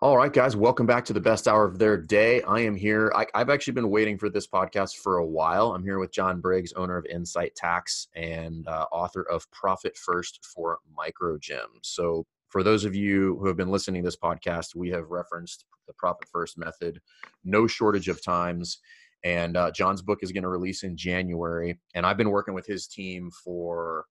[0.00, 2.40] All right, guys, welcome back to the best hour of their day.
[2.42, 3.12] I am here.
[3.16, 5.72] I, have actually been waiting for this podcast for a while.
[5.72, 10.46] I'm here with John Briggs, owner of Insight Tax and uh, author of Profit First
[10.54, 11.82] for Micro Gyms.
[11.82, 15.64] So, for those of you who have been listening to this podcast, we have referenced
[15.88, 17.00] the Profit First method,
[17.42, 18.78] no shortage of times.
[19.24, 21.76] And uh, John's book is going to release in January.
[21.96, 24.04] And I've been working with his team for,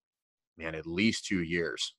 [0.57, 1.93] man, at least two years.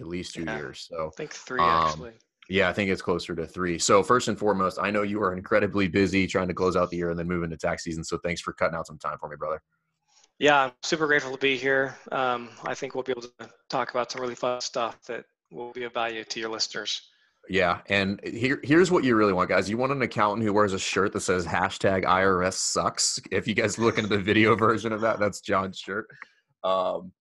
[0.00, 0.88] At least two yeah, years.
[0.90, 2.14] So, I think three um, actually
[2.50, 3.78] yeah, I think it's closer to three.
[3.78, 6.96] So first and foremost, I know you are incredibly busy trying to close out the
[6.96, 8.02] year and then move into tax season.
[8.02, 9.62] So thanks for cutting out some time for me, brother.
[10.40, 11.96] Yeah, I'm super grateful to be here.
[12.10, 15.70] Um, I think we'll be able to talk about some really fun stuff that will
[15.72, 17.00] be of value to your listeners.
[17.48, 19.70] Yeah, and here here's what you really want, guys.
[19.70, 23.20] You want an accountant who wears a shirt that says hashtag IRS sucks.
[23.30, 26.06] If you guys look into the video version of that, that's John's shirt.
[26.64, 27.12] Um,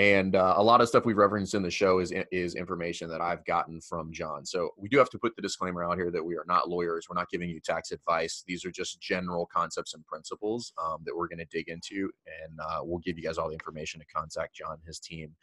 [0.00, 3.20] and uh, a lot of stuff we've referenced in the show is is information that
[3.20, 4.46] I've gotten from John.
[4.46, 7.06] So we do have to put the disclaimer out here that we are not lawyers.
[7.08, 8.42] We're not giving you tax advice.
[8.46, 12.10] These are just general concepts and principles um, that we're going to dig into,
[12.42, 15.36] and uh, we'll give you guys all the information to contact John and his team.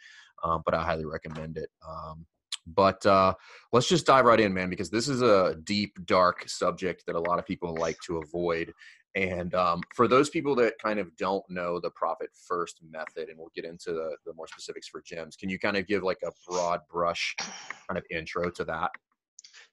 [0.44, 1.70] Um, but I highly recommend it.
[1.88, 2.26] Um,
[2.66, 3.36] but uh,
[3.72, 7.20] let's just dive right in, man, because this is a deep, dark subject that a
[7.20, 8.74] lot of people like to avoid.
[9.18, 13.38] And um, for those people that kind of don't know the profit first method, and
[13.40, 16.20] we'll get into the, the more specifics for gyms, can you kind of give like
[16.24, 18.92] a broad brush kind of intro to that?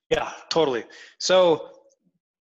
[0.08, 0.84] Yeah, totally.
[1.18, 1.72] So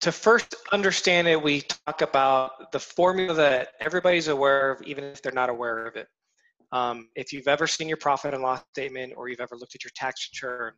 [0.03, 5.23] to first understand it, we talk about the formula that everybody's aware of, even if
[5.23, 6.09] they're not aware of it.
[6.73, 9.83] Um, if you've ever seen your profit and loss statement or you've ever looked at
[9.83, 10.73] your tax return,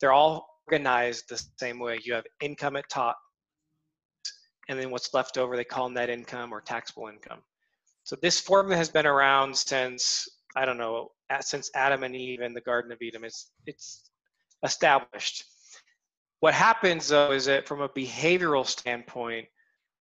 [0.00, 1.98] they're all organized the same way.
[2.04, 3.18] You have income at top,
[4.68, 7.40] and then what's left over they call net income or taxable income.
[8.04, 12.54] So this formula has been around since I don't know since Adam and Eve in
[12.54, 13.24] the Garden of Eden.
[13.24, 14.10] It's it's
[14.62, 15.44] established.
[16.40, 19.46] What happens though is that from a behavioral standpoint,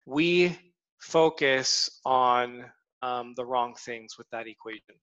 [0.05, 0.57] we
[0.99, 2.65] focus on
[3.01, 4.95] um, the wrong things with that equation.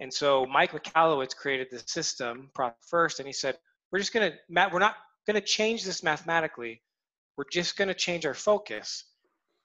[0.00, 2.50] And so Mike Michalowicz created the system
[2.88, 3.58] first, and he said,
[3.90, 4.96] "We're just gonna, we're not
[5.26, 6.82] gonna change this mathematically.
[7.36, 9.04] We're just going to change our focus.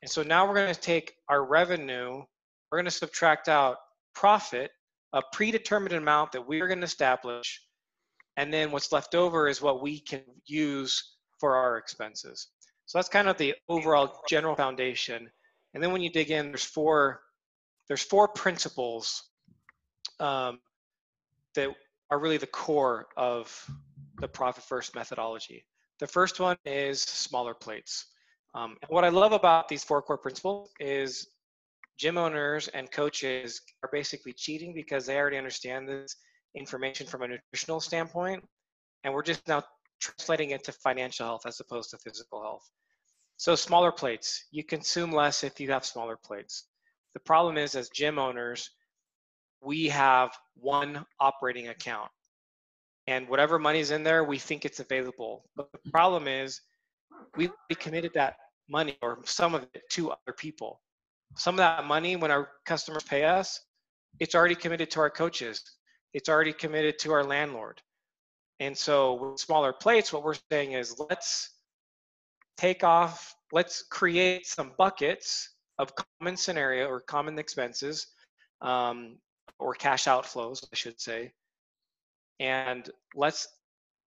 [0.02, 2.24] And so now we're going to take our revenue,
[2.72, 3.78] we're going to subtract out
[4.16, 4.72] profit,
[5.14, 7.62] a predetermined amount that we're going to establish,
[8.38, 12.48] and then what's left over is what we can use for our expenses.
[12.86, 15.30] So that's kind of the overall general foundation.
[15.74, 17.22] And then when you dig in, there's four
[17.88, 19.30] there's four principles
[20.20, 20.60] um,
[21.56, 21.70] that
[22.12, 23.52] are really the core of
[24.20, 25.66] the profit first methodology.
[26.00, 28.06] The first one is smaller plates.
[28.56, 31.28] Um, and what I love about these four core principles is
[31.98, 36.16] gym owners and coaches are basically cheating because they already understand this
[36.56, 38.44] information from a nutritional standpoint.
[39.04, 39.64] And we're just now
[40.00, 42.70] translating it to financial health as opposed to physical health.
[43.38, 46.66] So smaller plates, you consume less if you have smaller plates.
[47.14, 48.70] The problem is as gym owners,
[49.62, 52.10] we have one operating account
[53.10, 55.44] and whatever money's in there, we think it's available.
[55.56, 56.62] But the problem is,
[57.36, 57.50] we
[57.80, 58.36] committed that
[58.70, 60.80] money or some of it to other people.
[61.36, 63.60] Some of that money, when our customers pay us,
[64.20, 65.64] it's already committed to our coaches.
[66.14, 67.82] It's already committed to our landlord.
[68.60, 71.50] And so with smaller plates, what we're saying is let's
[72.58, 78.06] take off, let's create some buckets of common scenario or common expenses
[78.62, 79.18] um,
[79.58, 81.32] or cash outflows, I should say,
[82.40, 83.48] and let's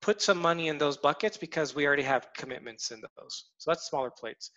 [0.02, 3.50] put some money in those buckets because we already have commitments in those.
[3.58, 4.50] So that's smaller plates.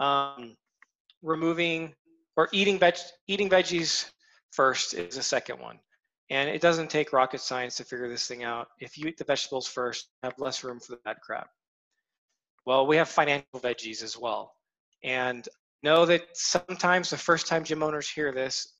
[0.00, 0.56] Um,
[1.22, 1.94] removing
[2.36, 2.96] or eating veg
[3.26, 4.10] eating veggies
[4.52, 5.78] first is the second one.
[6.28, 8.68] And it doesn't take rocket science to figure this thing out.
[8.80, 11.48] If you eat the vegetables first, have less room for the bad crap.
[12.64, 14.52] Well, we have financial veggies as well.
[15.04, 15.48] And
[15.84, 18.74] know that sometimes the first time gym owners hear this,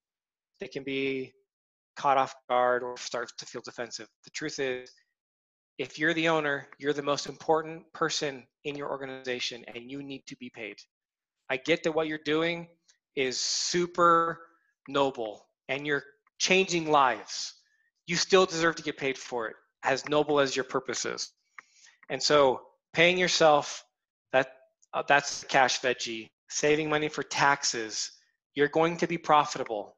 [0.59, 1.33] they can be
[1.97, 4.07] caught off guard or starts to feel defensive.
[4.25, 4.91] The truth is,
[5.79, 10.23] if you're the owner, you're the most important person in your organization and you need
[10.27, 10.77] to be paid.
[11.51, 12.69] I get that what you're doing
[13.15, 14.41] is super
[14.89, 16.05] noble and you're
[16.39, 17.55] changing lives.
[18.07, 21.33] You still deserve to get paid for it, as noble as your purpose is.
[22.09, 22.61] And so,
[22.93, 23.85] paying yourself
[24.33, 24.53] that
[24.95, 26.29] uh, that's cash veggie.
[26.49, 28.13] Saving money for taxes.
[28.55, 29.96] You're going to be profitable.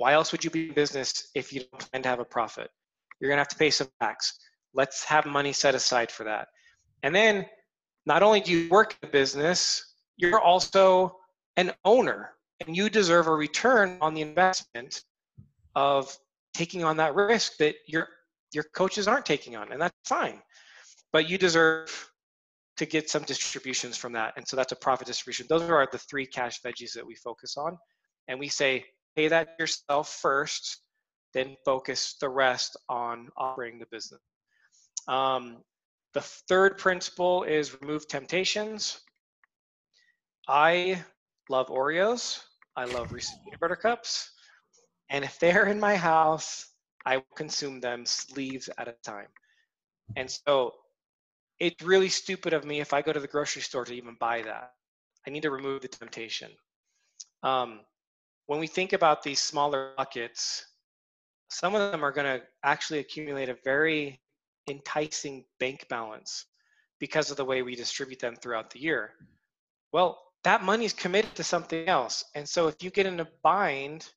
[0.00, 2.70] Why else would you be in business if you don't plan to have a profit?
[3.20, 4.38] You're going to have to pay some tax.
[4.72, 6.48] Let's have money set aside for that.
[7.02, 7.44] And then
[8.06, 11.16] not only do you work in business, you're also
[11.58, 12.30] an owner
[12.66, 15.02] and you deserve a return on the investment
[15.74, 16.16] of
[16.54, 18.08] taking on that risk that your
[18.52, 20.40] your coaches aren't taking on and that's fine
[21.12, 22.10] but you deserve
[22.76, 24.32] to get some distributions from that.
[24.36, 25.46] And so that's a profit distribution.
[25.48, 27.76] Those are the three cash veggies that we focus on.
[28.28, 28.84] And we say,
[29.16, 30.82] pay that yourself first,
[31.32, 34.20] then focus the rest on operating the business.
[35.08, 35.58] Um,
[36.14, 39.00] the third principle is remove temptations.
[40.48, 41.04] I
[41.48, 42.40] love Oreos.
[42.76, 44.30] I love Reese's peanut butter cups.
[45.10, 46.66] And if they're in my house,
[47.06, 49.28] I consume them sleeves at a time.
[50.16, 50.72] And so
[51.58, 54.42] it's really stupid of me if I go to the grocery store to even buy
[54.42, 54.72] that.
[55.26, 56.50] I need to remove the temptation.
[57.42, 57.80] Um,
[58.50, 60.66] when we think about these smaller buckets,
[61.50, 64.20] some of them are going to actually accumulate a very
[64.68, 66.46] enticing bank balance
[66.98, 69.12] because of the way we distribute them throughout the year.
[69.92, 72.24] Well, that money is committed to something else.
[72.34, 74.08] And so if you get in a bind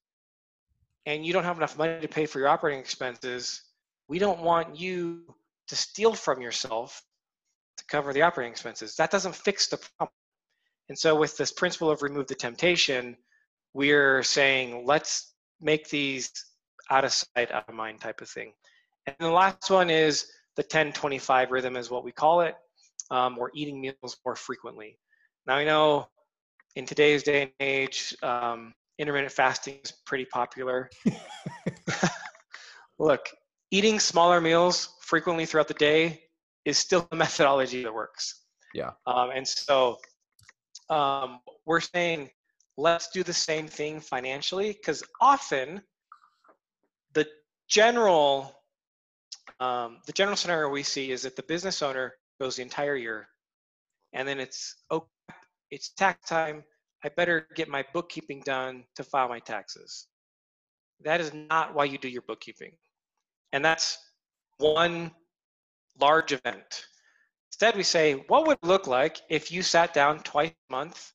[1.06, 3.62] and you don't have enough money to pay for your operating expenses,
[4.07, 5.31] we don't want you
[5.68, 7.03] to steal from yourself
[7.77, 8.95] to cover the operating expenses.
[8.95, 10.15] That doesn't fix the problem.
[10.89, 13.15] And so with this principle of remove the temptation,
[13.74, 16.31] we're saying let's make these
[16.90, 18.54] out of sight, out of mind type of thing.
[19.08, 22.56] And the last one is the 10-25 rhythm is what we call it.
[23.12, 24.98] Um, we're eating meals more frequently.
[25.46, 26.08] Now I know
[26.75, 30.90] in today's day and age, um, intermittent fasting is pretty popular.
[33.00, 33.28] Look,
[33.72, 36.24] eating smaller meals frequently throughout the day
[36.66, 38.42] is still a methodology that works.
[38.74, 38.92] Yeah.
[39.06, 39.98] Um, and so
[40.90, 42.30] um, we're saying
[42.78, 45.81] let's do the same thing financially because often
[47.14, 47.28] the
[47.68, 48.56] general
[49.60, 53.28] um, the general scenario we see is that the business owner goes the entire year
[54.14, 55.08] and then it's oh
[55.72, 56.64] it's tax time.
[57.04, 60.08] I better get my bookkeeping done to file my taxes.
[61.04, 62.72] That is not why you do your bookkeeping.
[63.52, 63.98] And that's
[64.58, 65.12] one
[66.00, 66.86] large event.
[67.50, 71.12] Instead we say what would it look like if you sat down twice a month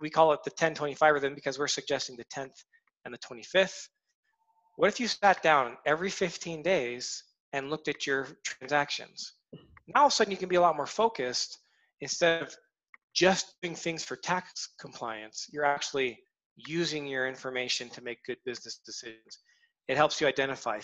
[0.00, 2.64] we call it the 1025 rhythm because we're suggesting the 10th
[3.04, 3.88] and the 25th
[4.80, 9.34] what if you sat down every 15 days and looked at your transactions.
[9.88, 11.58] Now all of a sudden you can be a lot more focused
[12.00, 12.56] instead of
[13.12, 15.48] just doing things for tax compliance.
[15.52, 16.18] You're actually
[16.56, 19.40] using your information to make good business decisions.
[19.86, 20.80] It helps you identify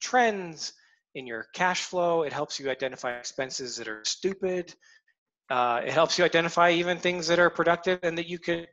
[0.00, 0.72] trends
[1.14, 2.22] in your cash flow.
[2.22, 4.74] It helps you identify expenses that are stupid.
[5.50, 8.66] Uh, it helps you identify even things that are productive and that you could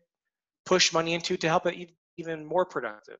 [0.65, 3.17] push money into to help it even more productive.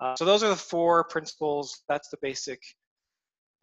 [0.00, 1.82] Uh, so those are the four principles.
[1.88, 2.60] That's the basic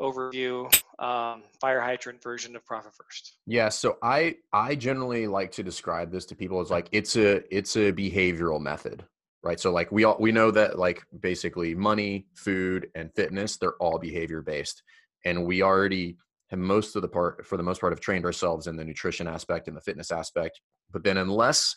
[0.02, 0.66] overview
[1.00, 6.12] um, fire hydrant version of profit first yeah so i i generally like to describe
[6.12, 9.06] this to people as like it's a it's a behavioral method
[9.44, 13.76] right so like we all we know that like basically money food and fitness they're
[13.76, 14.82] all behavior based
[15.24, 16.18] and we already
[16.52, 19.28] have most of the part for the most part have trained ourselves in the nutrition
[19.28, 20.62] aspect and the fitness aspect.
[20.92, 21.76] But then unless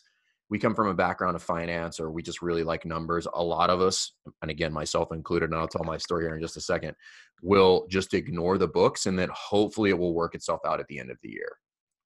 [0.50, 3.70] we come from a background of finance or we just really like numbers a lot
[3.70, 4.12] of us
[4.42, 6.94] and again myself included and i'll tell my story here in just a second
[7.42, 10.98] will just ignore the books and then hopefully it will work itself out at the
[10.98, 11.52] end of the year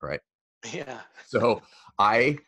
[0.03, 0.21] right?
[0.73, 1.01] Yeah.
[1.27, 1.63] So
[1.99, 2.39] i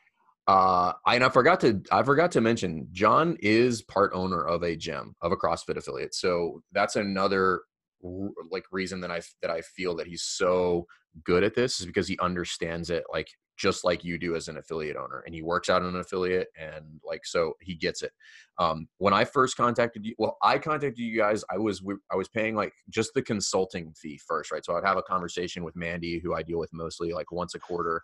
[0.46, 4.62] uh I, and i forgot to i forgot to mention john is part owner of
[4.62, 6.14] a gym of a crossfit affiliate.
[6.14, 7.60] So that's another
[8.02, 10.86] like reason that i that i feel that he's so
[11.24, 13.28] good at this is because he understands it like
[13.60, 16.98] just like you do as an affiliate owner and he works out an affiliate and
[17.04, 18.12] like so he gets it.
[18.58, 22.28] Um, when i first contacted you well i contacted you guys i was i was
[22.28, 24.64] paying like just the consulting fee first right?
[24.64, 27.58] So i'd have a conversation with mandy who i deal with mostly like once a
[27.58, 28.02] quarter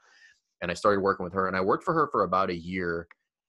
[0.61, 3.07] and i started working with her and i worked for her for about a year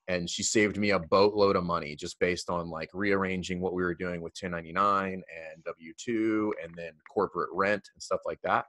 [0.08, 3.84] and she saved me a boatload of money just based on like rearranging what we
[3.84, 8.66] were doing with 1099 and w2 and then corporate rent and stuff like that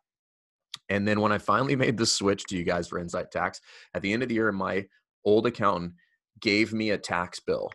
[0.89, 3.61] and then when I finally made the switch to you guys for Insight Tax,
[3.95, 4.87] at the end of the year, my
[5.25, 5.93] old accountant
[6.41, 7.71] gave me a tax bill.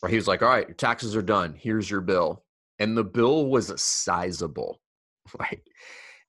[0.00, 1.54] Where he was like, "All right, your taxes are done.
[1.54, 2.44] Here's your bill,"
[2.78, 4.80] and the bill was sizable,
[5.38, 5.62] right?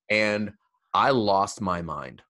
[0.10, 0.54] And
[0.94, 2.22] I lost my mind.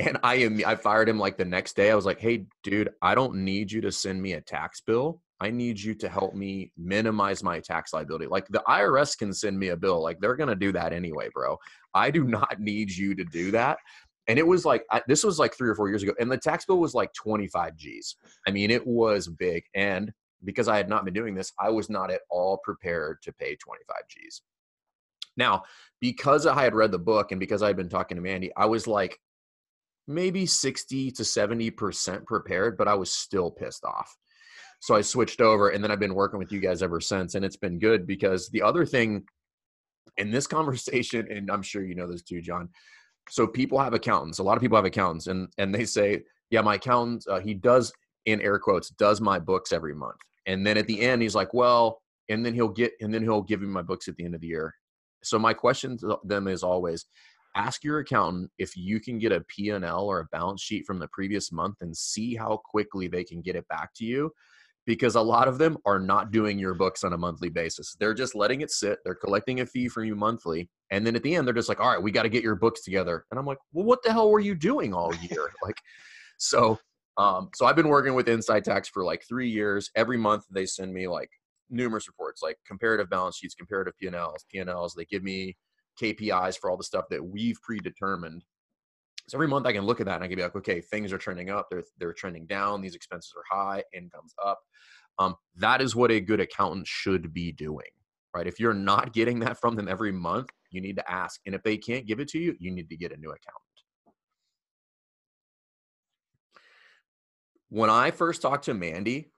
[0.00, 1.90] And I am I fired him like the next day.
[1.90, 5.20] I was like, "Hey, dude, I don't need you to send me a tax bill.
[5.40, 8.26] I need you to help me minimize my tax liability.
[8.26, 11.28] Like the IRS can send me a bill, like they're going to do that anyway,
[11.32, 11.56] bro.
[11.94, 13.78] I do not need you to do that.
[14.28, 16.36] And it was like, I, this was like three or four years ago, and the
[16.36, 18.16] tax bill was like 25 G's.
[18.46, 19.64] I mean, it was big.
[19.74, 20.12] And
[20.44, 23.56] because I had not been doing this, I was not at all prepared to pay
[23.56, 24.42] 25 G's.
[25.36, 25.62] Now,
[26.00, 28.66] because I had read the book and because I had been talking to Mandy, I
[28.66, 29.18] was like
[30.14, 34.16] maybe 60 to 70% prepared, but I was still pissed off
[34.80, 37.34] so I switched over and then I've been working with you guys ever since.
[37.34, 39.24] And it's been good because the other thing
[40.16, 42.68] in this conversation, and I'm sure you know this too, John,
[43.28, 44.38] so people have accountants.
[44.38, 47.54] A lot of people have accountants, and and they say, yeah, my accountant uh, he
[47.54, 47.92] does
[48.26, 51.54] in air quotes does my books every month, and then at the end he's like,
[51.54, 54.34] well, and then he'll get and then he'll give me my books at the end
[54.34, 54.74] of the year.
[55.22, 57.04] So my question to them is always
[57.56, 61.08] ask your accountant if you can get a P&L or a balance sheet from the
[61.08, 64.30] previous month and see how quickly they can get it back to you
[64.86, 67.96] because a lot of them are not doing your books on a monthly basis.
[68.00, 68.98] They're just letting it sit.
[69.04, 70.68] They're collecting a fee from you monthly.
[70.90, 72.56] And then at the end, they're just like, all right, we got to get your
[72.56, 73.24] books together.
[73.30, 75.50] And I'm like, well, what the hell were you doing all year?
[75.62, 75.76] like,
[76.38, 76.78] so,
[77.18, 79.90] um, so I've been working with Insight Tax for like three years.
[79.94, 81.30] Every month they send me like
[81.68, 84.94] numerous reports, like comparative balance sheets, comparative P&Ls, P&Ls.
[84.94, 85.56] They give me
[86.00, 88.44] KPIs for all the stuff that we've predetermined.
[89.28, 91.12] So every month I can look at that and I can be like, okay, things
[91.12, 94.58] are trending up, they're they're trending down, these expenses are high, income's up.
[95.18, 97.90] Um, that is what a good accountant should be doing,
[98.34, 98.46] right?
[98.46, 101.40] If you're not getting that from them every month, you need to ask.
[101.46, 103.64] And if they can't give it to you, you need to get a new accountant.
[107.68, 109.30] When I first talked to Mandy,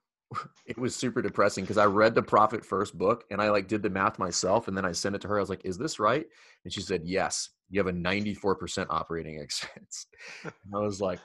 [0.66, 3.82] it was super depressing because I read the Profit First book and I like did
[3.82, 5.36] the math myself and then I sent it to her.
[5.36, 6.26] I was like, "Is this right?"
[6.64, 7.50] And she said, "Yes.
[7.70, 10.06] You have a 94% operating expense."
[10.44, 11.20] And I was like,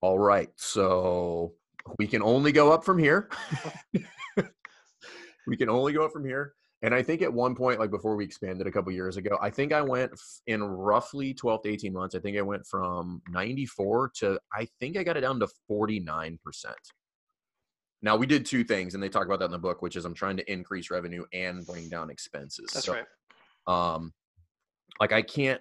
[0.00, 0.50] "All right.
[0.56, 1.54] So
[1.98, 3.30] we can only go up from here.
[5.46, 8.14] we can only go up from here." And I think at one point, like before
[8.14, 10.12] we expanded a couple years ago, I think I went
[10.46, 12.14] in roughly 12 to 18 months.
[12.14, 16.38] I think I went from 94 to I think I got it down to 49%.
[18.02, 20.04] Now we did two things, and they talk about that in the book, which is
[20.04, 22.70] I'm trying to increase revenue and bring down expenses.
[22.72, 23.04] That's so, right.
[23.66, 24.12] Um,
[25.00, 25.60] like I can't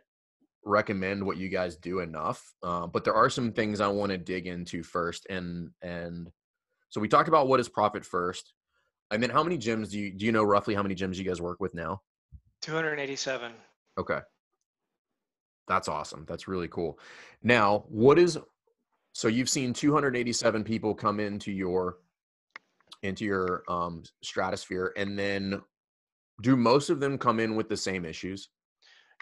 [0.63, 4.17] recommend what you guys do enough, uh, but there are some things I want to
[4.17, 6.29] dig into first, and and
[6.89, 8.53] so we talked about what is profit first,
[9.11, 11.23] and then how many gyms do you do you know roughly how many gyms you
[11.23, 12.01] guys work with now?
[12.61, 13.51] 287.
[13.99, 14.19] Okay,
[15.67, 16.25] that's awesome.
[16.27, 16.99] That's really cool.
[17.41, 18.37] Now, what is
[19.13, 21.97] so you've seen 287 people come into your
[23.03, 25.61] into your um, stratosphere, and then
[26.41, 28.49] do most of them come in with the same issues?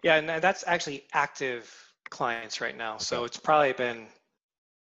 [0.04, 1.74] Yeah, and that's actually active
[2.10, 2.98] clients right now.
[2.98, 4.08] So it's probably been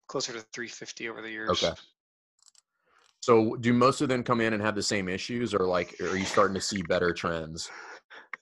[0.07, 1.63] closer to 350 over the years.
[1.63, 1.73] Okay.
[3.21, 6.15] So do most of them come in and have the same issues, or like, are
[6.15, 7.71] you starting to see better trends?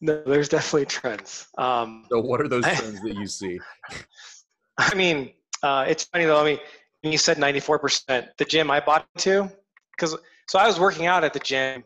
[0.02, 1.48] No, there's definitely trends.
[1.58, 3.60] Um, so what are those trends that you see?
[4.78, 5.32] I mean,
[5.62, 6.42] uh, it's funny though.
[6.42, 6.60] I mean,
[7.04, 9.50] you said 94%, the gym I bought into,
[9.96, 11.84] because so I was working out at the gym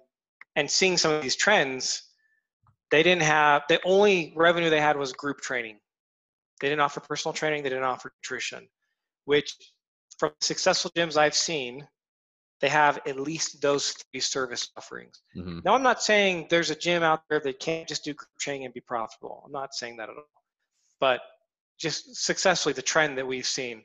[0.55, 2.03] and seeing some of these trends.
[2.89, 5.79] They didn't have the only revenue they had was group training.
[6.61, 7.63] They didn't offer personal training.
[7.63, 8.67] They didn't offer nutrition,
[9.25, 9.55] which
[10.17, 11.87] from successful gyms I've seen,
[12.59, 15.21] they have at least those three service offerings.
[15.35, 15.59] Mm-hmm.
[15.63, 18.65] Now, I'm not saying there's a gym out there that can't just do group training
[18.65, 19.43] and be profitable.
[19.45, 20.23] I'm not saying that at all.
[20.99, 21.21] But
[21.79, 23.83] just successfully, the trend that we've seen.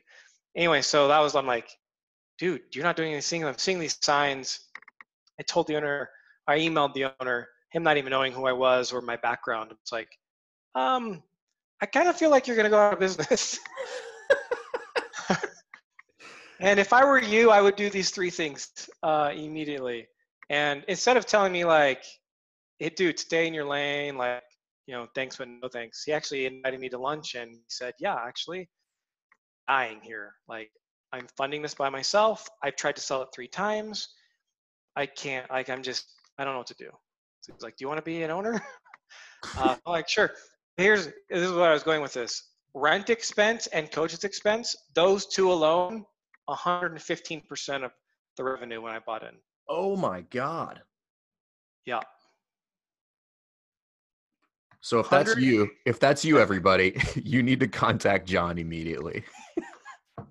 [0.55, 1.69] Anyway, so that was, I'm like,
[2.37, 3.45] dude, you're not doing anything.
[3.45, 4.59] I'm seeing these signs.
[5.39, 6.09] I told the owner,
[6.47, 9.71] I emailed the owner, him not even knowing who I was or my background.
[9.71, 10.09] It's like,
[10.75, 11.23] um,
[11.81, 13.59] I kind of feel like you're going to go out of business.
[16.59, 20.07] and if I were you, I would do these three things uh, immediately.
[20.49, 22.03] And instead of telling me like,
[22.79, 24.43] hey, dude, stay in your lane, like,
[24.85, 26.03] you know, thanks, but no thanks.
[26.03, 28.69] He actually invited me to lunch and he said, yeah, actually,
[29.67, 30.33] dying here.
[30.47, 30.71] Like,
[31.13, 32.49] I'm funding this by myself.
[32.63, 34.09] I've tried to sell it three times.
[34.95, 36.07] I can't, like, I'm just,
[36.39, 36.89] I don't know what to do.
[37.41, 38.55] So he's like, do you want to be an owner?
[39.57, 40.31] uh, I'm like, sure.
[40.77, 42.49] Here's, this is what I was going with this.
[42.73, 46.03] Rent expense and coach's expense, those two alone,
[46.49, 47.91] 115% of
[48.35, 49.35] the revenue when I bought in.
[49.69, 50.81] Oh my God.
[51.85, 52.01] Yeah.
[54.81, 59.23] So if that's you, if that's you, everybody, you need to contact John immediately.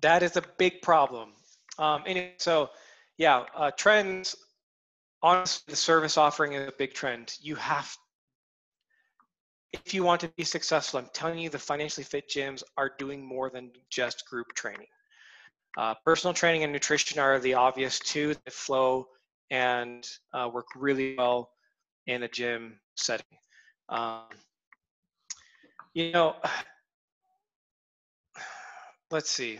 [0.03, 1.29] That is a big problem.
[1.79, 2.69] Um, anyway, so
[3.17, 4.35] yeah, uh, trends.
[5.23, 7.33] Honestly, the service offering is a big trend.
[7.41, 7.95] You have,
[9.71, 13.25] if you want to be successful, I'm telling you, the financially fit gyms are doing
[13.25, 14.87] more than just group training.
[15.77, 19.07] Uh, personal training and nutrition are the obvious two that flow
[19.49, 21.49] and uh, work really well
[22.05, 23.37] in a gym setting.
[23.87, 24.23] Um,
[25.93, 26.35] you know,
[29.11, 29.59] let's see.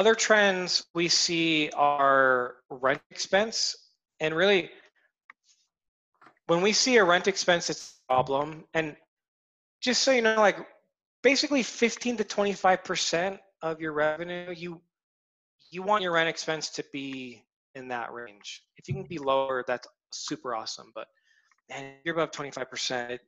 [0.00, 3.76] Other trends we see are rent expense.
[4.18, 4.70] And really,
[6.46, 8.64] when we see a rent expense, it's a problem.
[8.72, 8.96] And
[9.82, 10.56] just so you know, like
[11.22, 14.80] basically 15 to 25% of your revenue, you
[15.70, 18.62] you want your rent expense to be in that range.
[18.78, 20.92] If you can be lower, that's super awesome.
[20.94, 21.08] But
[21.68, 23.20] and you're above 25%, it,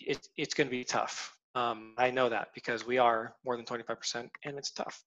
[0.00, 1.34] it it's going to be tough.
[1.54, 5.02] Um, I know that because we are more than 25% and it's tough.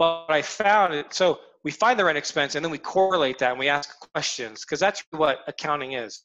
[0.00, 3.50] But I found it, so we find the rent expense and then we correlate that
[3.50, 6.22] and we ask questions because that's what accounting is.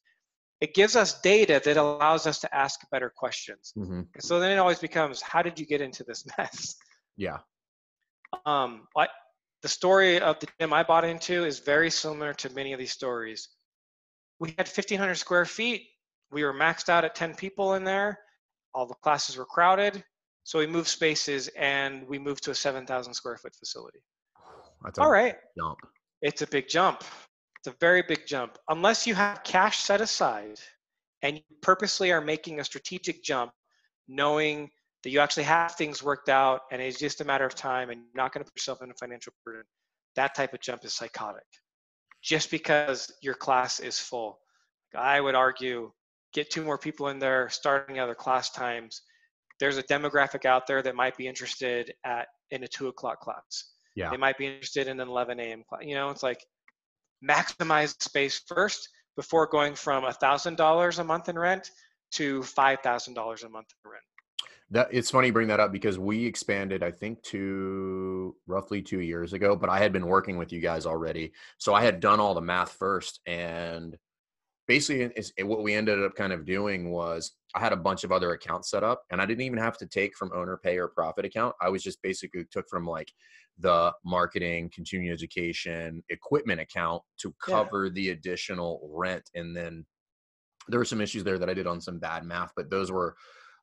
[0.61, 3.73] It gives us data that allows us to ask better questions.
[3.77, 4.03] Mm-hmm.
[4.21, 6.75] So then it always becomes, how did you get into this mess?
[7.17, 7.39] Yeah.
[8.45, 9.09] Um, I,
[9.61, 12.93] the story of the gym I bought into is very similar to many of these
[12.93, 13.49] stories.
[14.39, 15.83] We had 1,500 square feet.
[16.31, 18.19] We were maxed out at 10 people in there.
[18.73, 20.01] All the classes were crowded.
[20.45, 23.99] So we moved spaces and we moved to a 7,000 square foot facility.
[24.83, 25.35] That's a All right.
[25.57, 25.79] jump.
[26.21, 27.03] It's a big jump.
[27.59, 28.59] It's a very big jump.
[28.69, 30.59] Unless you have cash set aside
[31.23, 33.53] and you purposely are making a strategic jump,
[34.07, 34.69] knowing
[35.03, 38.01] that you actually have things worked out and it's just a matter of time and
[38.01, 39.63] you're not going to put yourself in a financial burden,
[40.15, 41.47] that type of jump is psychotic.
[42.21, 44.37] Just because your class is full.
[44.95, 45.91] I would argue
[46.33, 49.01] get two more people in there, starting other class times.
[49.59, 53.73] There's a demographic out there that might be interested at in a two o'clock class.
[53.95, 54.09] Yeah.
[54.09, 55.63] They might be interested in an 11 a.m.
[55.67, 55.83] class.
[55.85, 56.43] You know, it's like
[57.27, 61.71] maximize space first before going from a thousand dollars a month in rent
[62.11, 64.03] to five thousand dollars a month in rent.
[64.71, 68.99] That it's funny you bring that up because we expanded, I think, to roughly two
[68.99, 69.55] years ago.
[69.55, 72.41] But I had been working with you guys already, so I had done all the
[72.41, 73.95] math first, and
[74.67, 78.03] basically, it's, it, what we ended up kind of doing was I had a bunch
[78.03, 80.77] of other accounts set up, and I didn't even have to take from owner pay
[80.77, 81.55] or profit account.
[81.61, 83.11] I was just basically took from like
[83.57, 87.55] the marketing, continuing education, equipment account to Yeah.
[87.55, 89.85] cover the additional rent, and then
[90.67, 93.15] there were some issues there that I did on some bad math, but those were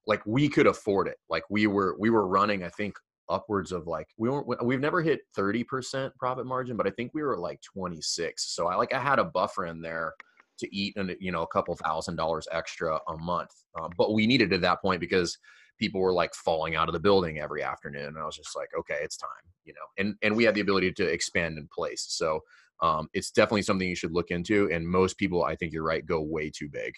[0.06, 1.18] like we could afford it.
[1.28, 2.96] Like we were we were running, I think
[3.28, 7.22] upwards of like we weren't we've never hit 30% profit margin, but I think we
[7.22, 8.54] were like 26.
[8.54, 10.14] So I like I had a buffer in there
[10.62, 13.52] to eat and you know a couple thousand dollars extra a month.
[13.80, 15.36] Um, but we needed at that point because
[15.78, 18.70] people were like falling out of the building every afternoon and I was just like,
[18.78, 19.30] okay, it's time,
[19.64, 19.86] you know.
[19.98, 22.06] And and we had the ability to expand in place.
[22.08, 22.40] So
[22.82, 24.68] um, it's definitely something you should look into.
[24.72, 26.94] And most people, I think you're right, go way too big.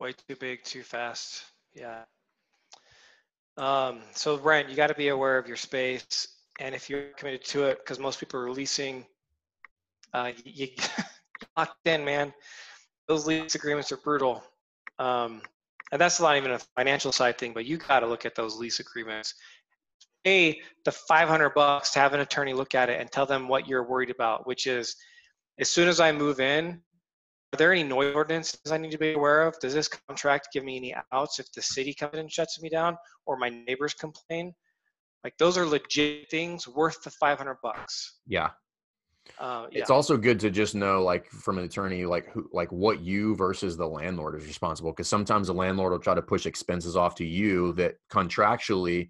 [0.00, 1.44] Way too big, too fast.
[1.74, 2.04] Yeah.
[3.56, 6.28] Um, so Brent, you got to be aware of your space,
[6.58, 9.06] and if you're committed to it, because most people are leasing,
[10.12, 10.68] uh, you
[11.56, 12.32] locked in, man.
[13.08, 14.42] Those lease agreements are brutal,
[14.98, 15.42] um,
[15.92, 17.52] and that's not even a financial side thing.
[17.52, 19.34] But you got to look at those lease agreements.
[20.24, 23.68] Pay the 500 bucks to have an attorney look at it and tell them what
[23.68, 24.96] you're worried about, which is,
[25.58, 26.80] as soon as I move in,
[27.54, 29.56] are there any noise ordinances I need to be aware of?
[29.60, 32.96] Does this contract give me any outs if the city comes and shuts me down
[33.26, 34.52] or my neighbors complain?
[35.22, 38.18] Like those are legit things worth the 500 bucks.
[38.26, 38.50] Yeah.
[39.38, 39.80] Uh, yeah.
[39.80, 43.34] It's also good to just know, like, from an attorney, like, who, like, what you
[43.34, 44.92] versus the landlord is responsible.
[44.92, 49.08] Because sometimes the landlord will try to push expenses off to you that contractually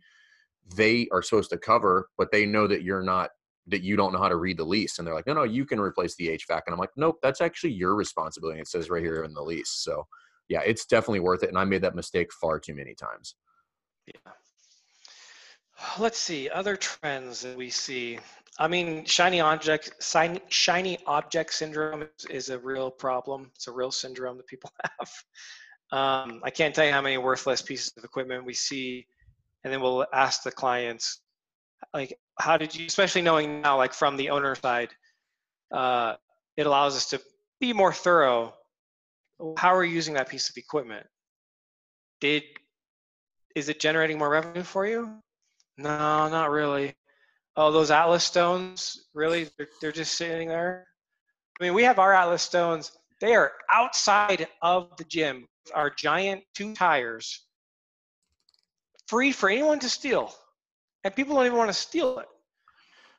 [0.75, 3.31] they are supposed to cover, but they know that you're not,
[3.67, 5.67] that you don't know how to read the lease, and they're like, no, no, you
[5.67, 8.61] can replace the HVAC, and I'm like, nope, that's actually your responsibility.
[8.61, 9.71] It says right here in the lease.
[9.71, 10.07] So,
[10.49, 11.49] yeah, it's definitely worth it.
[11.49, 13.35] And I made that mistake far too many times.
[14.07, 14.33] Yeah.
[15.99, 18.19] Let's see other trends that we see.
[18.59, 19.91] I mean, shiny object,
[20.49, 23.51] shiny, object syndrome is, is a real problem.
[23.57, 25.11] It's a real syndrome that people have.
[25.91, 29.07] Um, I can't tell you how many worthless pieces of equipment we see,
[29.65, 31.21] and then we'll ask the clients,
[31.93, 34.91] like, how did you, especially knowing now, like from the owner side,
[35.73, 36.15] uh,
[36.57, 37.21] it allows us to
[37.61, 38.55] be more thorough.
[39.57, 41.07] How are you using that piece of equipment?
[42.21, 42.45] Did
[43.55, 45.19] is it generating more revenue for you?
[45.77, 46.95] No, not really.
[47.57, 49.49] Oh, those Atlas stones, really?
[49.57, 50.87] They're, they're just sitting there?
[51.61, 52.91] I mean, we have our Atlas stones.
[53.21, 57.47] They are outside of the gym, our giant two tires,
[59.07, 60.35] free for anyone to steal.
[61.05, 62.27] And people don't even want to steal it.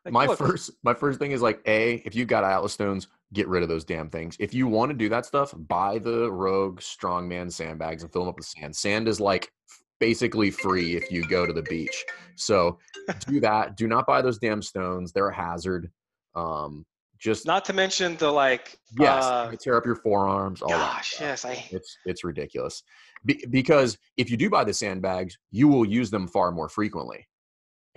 [0.03, 3.07] Like, my look, first my first thing is like a if you've got atlas stones
[3.33, 6.31] get rid of those damn things if you want to do that stuff buy the
[6.31, 9.51] rogue strongman sandbags and fill them up with sand sand is like
[9.99, 12.05] basically free if you go to the beach.
[12.35, 12.79] So
[13.27, 15.91] do that do not buy those damn stones they're a hazard
[16.35, 16.85] um
[17.17, 21.45] just Not to mention the like, yes uh, tear up your forearms all gosh, yes,
[21.45, 22.83] I, it's it's ridiculous.
[23.25, 27.27] Be- because if you do buy the sandbags you will use them far more frequently.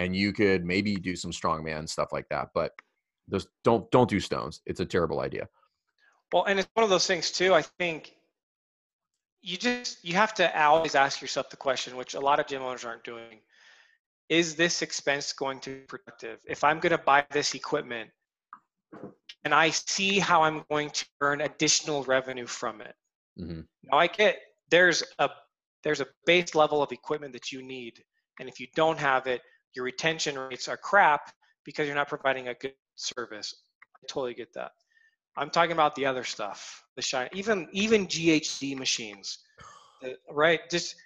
[0.01, 2.73] And you could maybe do some strongman stuff like that but
[3.31, 4.61] just don't don't do stones.
[4.67, 5.49] It's a terrible idea.
[6.33, 7.55] Well, and it's one of those things too.
[7.55, 8.15] I think
[9.43, 12.63] you just you have to always ask yourself the question, which a lot of gym
[12.63, 13.41] owners aren't doing:
[14.29, 16.41] Is this expense going to be productive?
[16.45, 18.11] If I'm going to buy this equipment,
[19.45, 22.95] and I see how I'm going to earn additional revenue from it.
[23.39, 23.67] Mhm.
[23.85, 24.39] Now I get
[24.71, 25.31] there's a
[25.85, 28.03] there's a base level of equipment that you need.
[28.41, 29.43] And if you don't have it,
[29.75, 31.33] your retention rates are crap
[31.65, 33.55] because you're not providing a good service.
[33.97, 34.73] I totally get that.
[35.39, 39.39] I'm talking about the other stuff, the shine, even even GHD machines,
[40.31, 40.61] right?
[40.71, 40.97] Just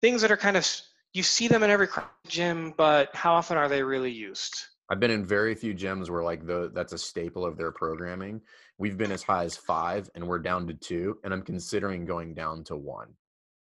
[0.00, 0.66] things that are kind of
[1.12, 1.88] you see them in every
[2.26, 4.64] gym, but how often are they really used?
[4.90, 8.40] I've been in very few gyms where like the that's a staple of their programming.
[8.78, 12.34] We've been as high as five, and we're down to two, and I'm considering going
[12.34, 13.14] down to one.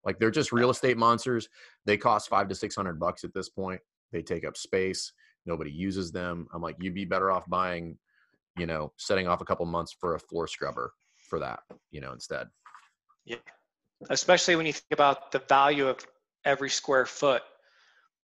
[0.04, 1.48] Like they're just real estate monsters.
[1.84, 3.80] They cost five to six hundred bucks at this point.
[4.12, 5.12] They take up space.
[5.44, 6.46] Nobody uses them.
[6.54, 7.98] I'm like, you'd be better off buying,
[8.58, 10.92] you know, setting off a couple months for a floor scrubber
[11.28, 11.60] for that,
[11.90, 12.48] you know, instead.
[13.24, 13.36] Yeah.
[14.10, 16.04] Especially when you think about the value of
[16.44, 17.42] every square foot.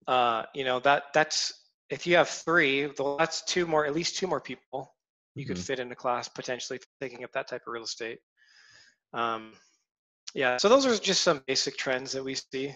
[0.07, 1.53] Uh, you know, that that's
[1.91, 4.95] if you have three, that's two more, at least two more people
[5.35, 5.55] you mm-hmm.
[5.55, 8.19] could fit in a class potentially taking up that type of real estate.
[9.13, 9.53] Um,
[10.35, 12.75] yeah, so those are just some basic trends that we see.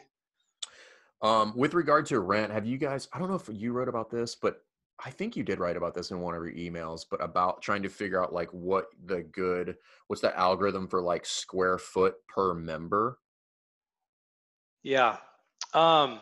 [1.23, 3.09] Um, with regard to rent, have you guys?
[3.13, 4.63] I don't know if you wrote about this, but
[5.05, 7.05] I think you did write about this in one of your emails.
[7.11, 11.25] But about trying to figure out like what the good, what's the algorithm for like
[11.25, 13.19] square foot per member?
[14.83, 15.19] Yeah,
[15.75, 16.21] um,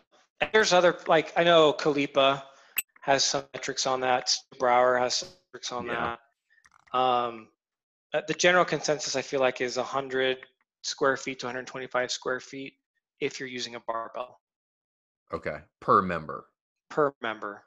[0.53, 2.43] there's other like I know Kalipa
[3.01, 4.35] has some metrics on that.
[4.59, 6.15] Brower has some metrics on yeah.
[6.93, 6.97] that.
[6.97, 7.47] Um,
[8.27, 10.39] the general consensus I feel like is 100
[10.81, 12.73] square feet to 125 square feet
[13.19, 14.39] if you're using a barbell.
[15.31, 16.45] Okay, per member.
[16.89, 17.63] Per member.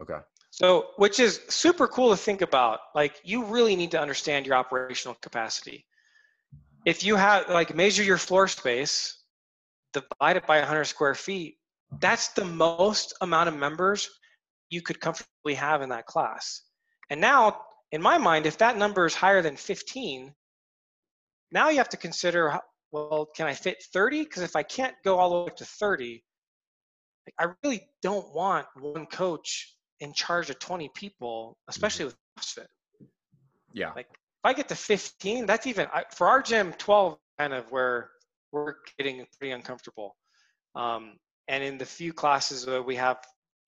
[0.00, 0.18] Okay.
[0.52, 2.80] So, which is super cool to think about.
[2.94, 5.86] Like, you really need to understand your operational capacity.
[6.84, 9.22] If you have, like, measure your floor space,
[9.94, 11.56] divide it by 100 square feet,
[12.00, 14.10] that's the most amount of members
[14.68, 16.60] you could comfortably have in that class.
[17.08, 20.34] And now, in my mind, if that number is higher than 15,
[21.50, 22.60] now you have to consider
[22.92, 24.24] well, can I fit 30?
[24.24, 26.22] Because if I can't go all the way up to 30,
[27.40, 32.66] I really don't want one coach in charge of 20 people, especially with CrossFit.
[33.72, 33.92] Yeah.
[33.94, 37.70] Like if I get to 15, that's even I, for our gym 12 kind of
[37.70, 38.10] where
[38.50, 40.16] we're getting pretty uncomfortable.
[40.74, 41.14] Um,
[41.46, 43.18] and in the few classes that we have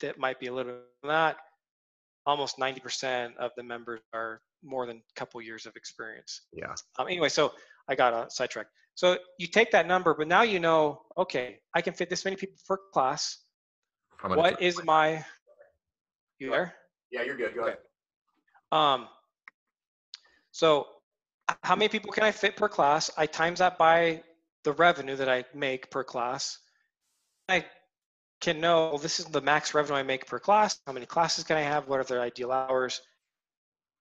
[0.00, 1.36] that might be a little bit that,
[2.26, 6.42] almost 90% of the members are more than a couple years of experience.
[6.52, 6.74] Yeah.
[6.98, 7.52] Um, anyway, so
[7.88, 8.66] I got a sidetrack.
[8.96, 12.36] So you take that number, but now you know, okay, I can fit this many
[12.36, 13.38] people per class.
[14.26, 15.24] What is my?
[16.38, 16.74] You there?
[17.10, 17.54] Yeah, you're good.
[17.54, 17.70] Go okay.
[17.70, 17.78] ahead.
[18.72, 19.08] Um.
[20.52, 20.86] So,
[21.62, 23.10] how many people can I fit per class?
[23.16, 24.22] I times that by
[24.64, 26.58] the revenue that I make per class.
[27.48, 27.64] I
[28.40, 30.80] can know well, this is the max revenue I make per class.
[30.86, 31.88] How many classes can I have?
[31.88, 33.00] What are their ideal hours?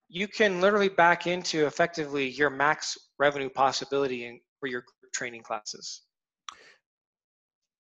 [0.09, 6.01] You can literally back into effectively your max revenue possibility in, for your training classes.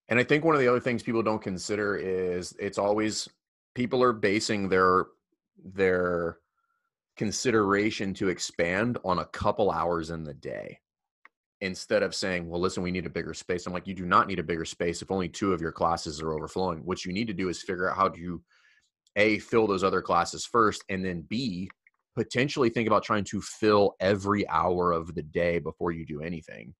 [0.09, 3.29] And I think one of the other things people don't consider is it's always
[3.75, 5.05] people are basing their
[5.63, 6.37] their
[7.15, 10.79] consideration to expand on a couple hours in the day
[11.61, 13.65] instead of saying, well, listen, we need a bigger space.
[13.65, 16.21] I'm like, you do not need a bigger space if only two of your classes
[16.21, 16.79] are overflowing.
[16.79, 18.43] What you need to do is figure out how do you,
[19.15, 21.69] A, fill those other classes first, and then B,
[22.15, 26.73] potentially think about trying to fill every hour of the day before you do anything.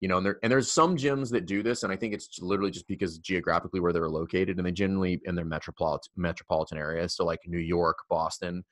[0.00, 2.38] You know, and, there, and there's some gyms that do this, and I think it's
[2.40, 7.16] literally just because geographically where they're located, and they generally in their metropolitan metropolitan areas,
[7.16, 8.64] so like New York, Boston,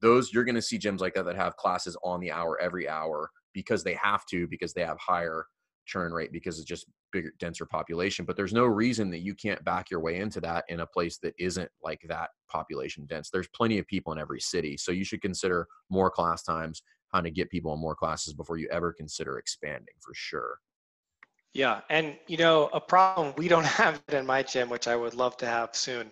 [0.00, 2.88] those you're going to see gyms like that that have classes on the hour every
[2.88, 5.46] hour because they have to because they have higher
[5.86, 9.64] churn rate because it's just bigger denser population but there's no reason that you can't
[9.64, 13.30] back your way into that in a place that isn't like that population dense.
[13.30, 17.20] There's plenty of people in every city so you should consider more class times how
[17.20, 20.58] to get people in more classes before you ever consider expanding for sure
[21.52, 25.14] yeah and you know a problem we don't have in my gym which i would
[25.14, 26.10] love to have soon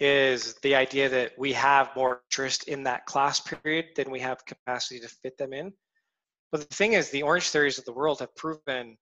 [0.00, 4.44] is the idea that we have more interest in that class period than we have
[4.46, 5.72] capacity to fit them in
[6.52, 8.98] but the thing is, the Orange Theories of the world have proven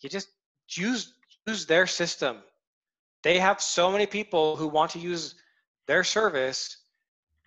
[0.00, 0.28] you just
[0.70, 1.14] use
[1.46, 2.38] use their system.
[3.22, 5.34] They have so many people who want to use
[5.86, 6.84] their service,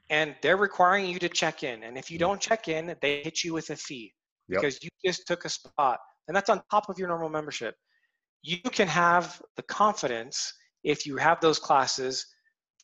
[0.10, 1.84] and they're requiring you to check in.
[1.84, 2.22] And if you mm.
[2.22, 4.14] don't check in, they hit you with a fee
[4.48, 4.62] yep.
[4.62, 7.76] because you just took a spot, and that's on top of your normal membership.
[8.42, 12.26] You can have the confidence if you have those classes.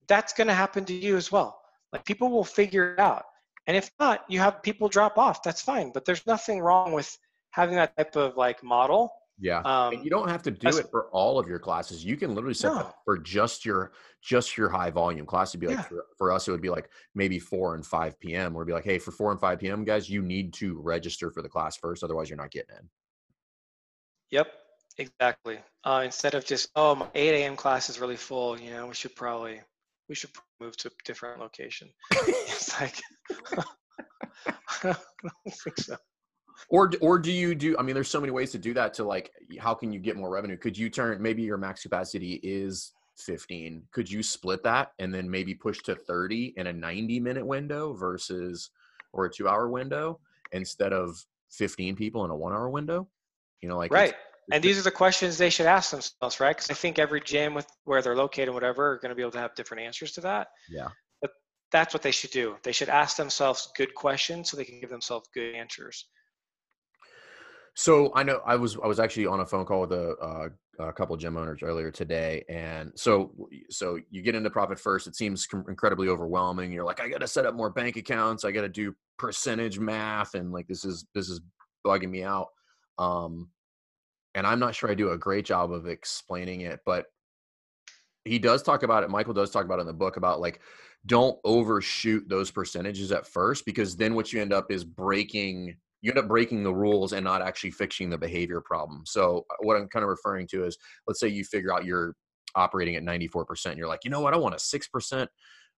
[0.07, 1.57] That's going to happen to you as well.
[1.93, 3.23] Like people will figure it out.
[3.67, 5.41] And if not, you have people drop off.
[5.41, 5.91] That's fine.
[5.93, 7.17] But there's nothing wrong with
[7.51, 9.11] having that type of like model.
[9.39, 9.59] Yeah.
[9.59, 12.05] Um, and you don't have to do it for all of your classes.
[12.05, 12.75] You can literally set no.
[12.75, 15.51] that for just your just your high volume class.
[15.51, 15.83] It'd be like yeah.
[15.83, 18.53] for, for, us, it would be like maybe four and five PM.
[18.53, 21.31] Where it'd be like, hey, for four and five PM, guys, you need to register
[21.31, 22.89] for the class first, otherwise you're not getting in.
[24.31, 24.47] Yep.
[24.97, 25.59] Exactly.
[25.83, 27.57] Uh, instead of just, oh, my 8 a.m.
[27.57, 29.59] class is really full, you know, we should probably
[30.07, 31.89] we should move to a different location.
[32.11, 33.01] it's like,
[34.83, 35.97] I don't think so.
[36.69, 37.75] Or or do you do?
[37.77, 38.93] I mean, there's so many ways to do that.
[38.95, 40.57] To like, how can you get more revenue?
[40.57, 43.83] Could you turn maybe your max capacity is 15?
[43.91, 47.93] Could you split that and then maybe push to 30 in a 90 minute window
[47.93, 48.69] versus
[49.13, 50.19] or a two hour window
[50.51, 53.07] instead of 15 people in a one hour window?
[53.61, 54.13] You know, like right.
[54.51, 56.55] And these are the questions they should ask themselves, right?
[56.55, 59.23] Because I think every gym with where they're located, and whatever, are going to be
[59.23, 60.49] able to have different answers to that.
[60.69, 60.89] Yeah.
[61.21, 61.31] But
[61.71, 62.55] that's what they should do.
[62.61, 66.05] They should ask themselves good questions so they can give themselves good answers.
[67.75, 70.49] So I know I was I was actually on a phone call with a, uh,
[70.79, 73.33] a couple of gym owners earlier today, and so
[73.69, 75.07] so you get into profit first.
[75.07, 76.71] It seems incredibly overwhelming.
[76.71, 78.45] You're like, I got to set up more bank accounts.
[78.45, 81.41] I got to do percentage math, and like this is this is
[81.85, 82.47] bugging me out.
[82.97, 83.49] Um,
[84.35, 87.07] and I'm not sure I do a great job of explaining it, but
[88.23, 89.09] he does talk about it.
[89.09, 90.61] Michael does talk about it in the book about like
[91.05, 96.11] don't overshoot those percentages at first because then what you end up is breaking you
[96.11, 99.01] end up breaking the rules and not actually fixing the behavior problem.
[99.07, 102.13] So uh, what I'm kind of referring to is let's say you figure out you're
[102.53, 103.75] operating at 94%.
[103.75, 104.35] You're like, you know what?
[104.35, 105.27] I want a 6%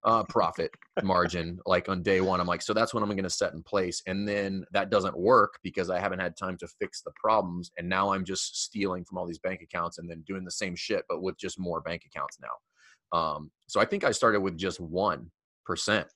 [0.03, 0.69] uh, profit
[1.01, 2.41] margin like on day one.
[2.41, 4.01] I'm like, so that's what I'm going to set in place.
[4.05, 7.71] And then that doesn't work because I haven't had time to fix the problems.
[7.77, 10.75] And now I'm just stealing from all these bank accounts and then doing the same
[10.75, 13.17] shit, but with just more bank accounts now.
[13.17, 15.25] Um, so I think I started with just 1%.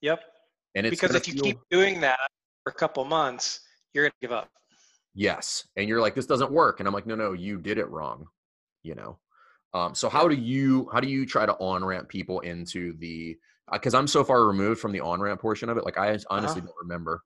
[0.02, 0.24] Yep.
[0.76, 2.20] And it's because if you keep doing that
[2.66, 3.62] for a couple months,
[3.94, 4.50] you're going to give up.
[5.14, 5.68] Yes.
[5.76, 6.80] And you're like, this doesn't work.
[6.80, 8.28] And I'm like, no, no, you did it wrong.
[8.84, 9.20] You know?
[9.74, 13.38] Um, so how do you, how do you try to on ramp people into the,
[13.72, 15.86] because I'm so far removed from the on ramp portion of it.
[15.86, 16.68] Like I honestly uh-huh.
[16.68, 17.22] don't remember.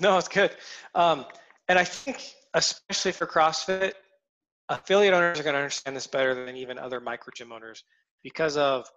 [0.00, 0.52] No, it's good.
[0.94, 1.26] Um,
[1.68, 3.92] and I think especially for CrossFit,
[4.68, 7.84] affiliate owners are going to understand this better than even other micro gym owners
[8.22, 8.88] because of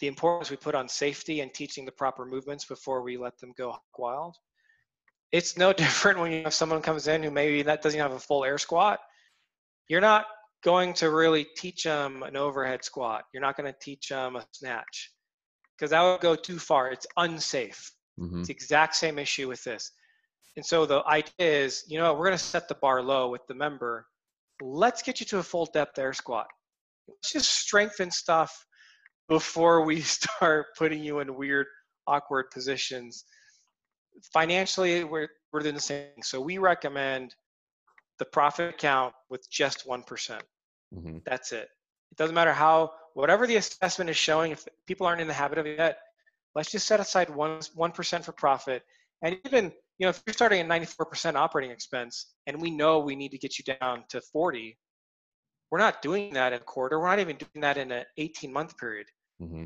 [0.00, 3.52] the importance we put on safety and teaching the proper movements before we let them
[3.56, 4.36] go wild.
[5.32, 8.18] It's no different when you have someone comes in who maybe that doesn't have a
[8.18, 8.98] full air squat.
[9.88, 10.26] You're not
[10.62, 13.24] going to really teach them an overhead squat.
[13.32, 15.12] You're not going to teach them a snatch
[15.76, 16.90] because that would go too far.
[16.90, 17.92] It's unsafe.
[18.18, 18.40] Mm-hmm.
[18.40, 19.90] It's the exact same issue with this.
[20.56, 23.42] And so the idea is, you know, we're going to set the bar low with
[23.48, 24.06] the member.
[24.62, 26.46] Let's get you to a full depth air squat.
[27.08, 28.66] Let's just strengthen stuff
[29.28, 31.66] before we start putting you in weird,
[32.06, 33.24] awkward positions.
[34.32, 36.22] Financially, we're, we're doing the same thing.
[36.22, 37.34] So we recommend
[38.18, 41.18] the profit account with just one mm-hmm.
[41.26, 41.68] That's it.
[42.12, 45.58] It doesn't matter how whatever the assessment is showing, if people aren't in the habit
[45.58, 45.98] of it yet,
[46.54, 48.82] let's just set aside one one percent for profit.
[49.22, 53.14] And even you know, if you're starting at 94% operating expense, and we know we
[53.14, 54.76] need to get you down to 40,
[55.70, 56.98] we're not doing that in a quarter.
[56.98, 59.06] We're not even doing that in an 18 month period.
[59.40, 59.64] Mm-hmm.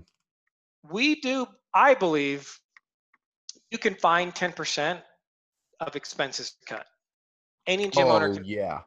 [0.91, 2.59] We do, I believe,
[3.71, 5.01] you can find 10%
[5.81, 6.87] of expenses to cut.
[7.67, 8.35] Any gym oh, owner.
[8.35, 8.81] Can, yeah.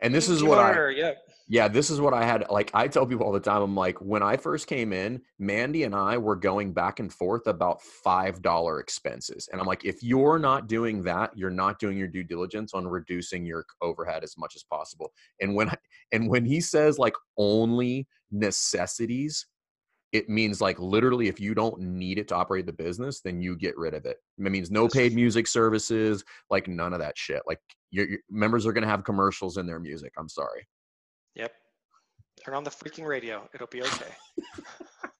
[0.00, 0.92] And this is what owner, I.
[0.92, 1.12] Yeah
[1.50, 2.44] yeah, this is what I had.
[2.50, 5.84] Like I tell people all the time, I'm like, when I first came in, Mandy
[5.84, 10.02] and I were going back and forth about five dollar expenses, and I'm like, if
[10.02, 14.36] you're not doing that, you're not doing your due diligence on reducing your overhead as
[14.36, 15.10] much as possible.
[15.40, 15.76] And when I,
[16.12, 19.46] and when he says like only necessities,
[20.12, 23.56] it means like literally if you don't need it to operate the business, then you
[23.56, 24.16] get rid of it.
[24.38, 27.42] It means no paid music services, like none of that shit.
[27.46, 30.12] Like your, your members are gonna have commercials in their music.
[30.18, 30.66] I'm sorry.
[31.34, 31.52] Yep.
[32.44, 33.48] Turn on the freaking radio.
[33.54, 34.12] It'll be okay.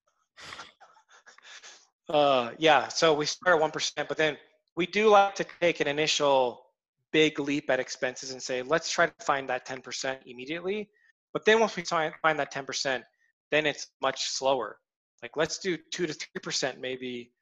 [2.09, 2.89] uh, yeah.
[2.89, 4.39] So we start at one percent, but then
[4.77, 6.65] we do like to take an initial
[7.13, 10.89] big leap at expenses and say, let's try to find that 10% immediately.
[11.33, 13.03] But then once we find, find that 10%,
[13.51, 14.79] then it's much slower.
[15.23, 17.33] Like let's do two to three percent maybe.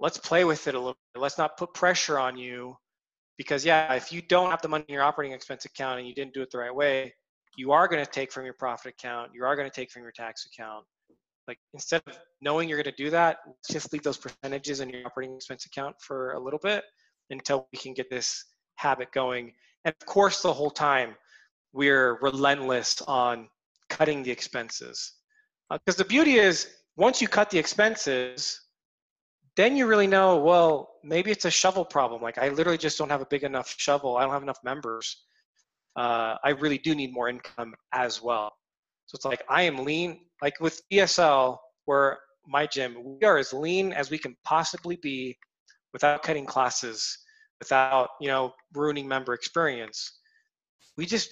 [0.00, 1.20] Let's play with it a little bit.
[1.20, 2.76] Let's not put pressure on you
[3.36, 6.14] because yeah, if you don't have the money in your operating expense account and you
[6.14, 7.14] didn't do it the right way,
[7.56, 10.02] you are going to take from your profit account, you are going to take from
[10.02, 10.84] your tax account.
[11.48, 13.38] Like instead of knowing you're going to do that,
[13.70, 16.84] just leave those percentages in your operating expense account for a little bit
[17.30, 18.44] until we can get this
[18.76, 19.52] habit going.
[19.84, 21.14] And of course, the whole time
[21.72, 23.48] we're relentless on
[23.88, 25.12] cutting the expenses.
[25.70, 28.60] Because uh, the beauty is, once you cut the expenses,
[29.56, 32.22] then you really know, well, maybe it's a shovel problem.
[32.22, 34.16] Like I literally just don't have a big enough shovel.
[34.16, 35.24] I don't have enough members
[35.98, 38.52] uh, I really do need more income as well.
[39.06, 43.52] So it's like I am lean, like with ESL, where my gym, we are as
[43.52, 45.36] lean as we can possibly be
[45.92, 47.18] without cutting classes,
[47.58, 50.20] without, you know, ruining member experience.
[50.96, 51.30] We just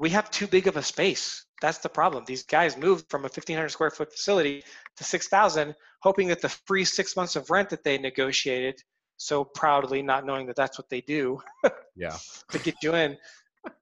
[0.00, 1.44] we have too big of a space.
[1.60, 2.24] That's the problem.
[2.24, 4.62] These guys moved from a 1,500 square foot facility
[4.96, 8.80] to 6,000, hoping that the free six months of rent that they negotiated
[9.16, 11.40] so proudly, not knowing that that's what they do,
[11.96, 12.16] Yeah.
[12.50, 13.16] to get you in,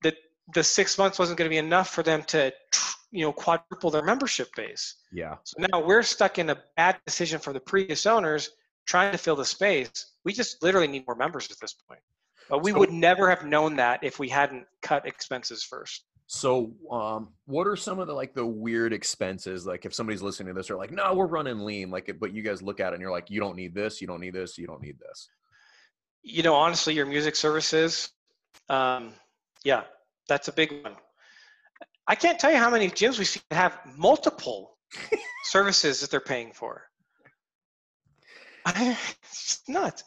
[0.02, 0.16] that
[0.54, 2.50] the six months wasn't going to be enough for them to,
[3.10, 4.94] you know, quadruple their membership base.
[5.12, 5.36] Yeah.
[5.44, 8.50] So now we're stuck in a bad decision from the previous owners
[8.86, 10.12] trying to fill the space.
[10.24, 12.00] We just literally need more members at this point.
[12.48, 16.04] But we So- would never have known that if we hadn't cut expenses first.
[16.28, 19.64] So, um, what are some of the like the weird expenses?
[19.64, 22.42] Like, if somebody's listening to this, they're like, "No, we're running lean." Like, but you
[22.42, 24.00] guys look at it and you're like, "You don't need this.
[24.00, 24.58] You don't need this.
[24.58, 25.28] You don't need this."
[26.22, 28.10] You know, honestly, your music services,
[28.68, 29.12] um,
[29.62, 29.84] yeah,
[30.28, 30.96] that's a big one.
[32.08, 34.76] I can't tell you how many gyms we see that have multiple
[35.44, 36.82] services that they're paying for.
[38.66, 40.02] it's nuts.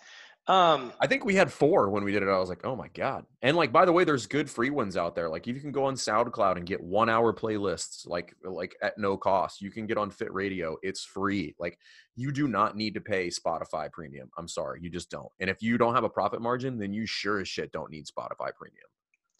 [0.50, 2.28] Um, I think we had four when we did it.
[2.28, 4.98] I was like, "Oh my god!" And like, by the way, there's good free ones
[4.98, 5.30] out there.
[5.30, 9.16] Like, you can go on SoundCloud and get one hour playlists, like like at no
[9.16, 9.62] cost.
[9.62, 10.76] You can get on Fit Radio.
[10.82, 11.54] It's free.
[11.60, 11.78] Like,
[12.16, 14.32] you do not need to pay Spotify Premium.
[14.40, 15.32] I'm sorry, you just don't.
[15.40, 18.08] And if you don't have a profit margin, then you sure as shit don't need
[18.08, 18.88] Spotify Premium.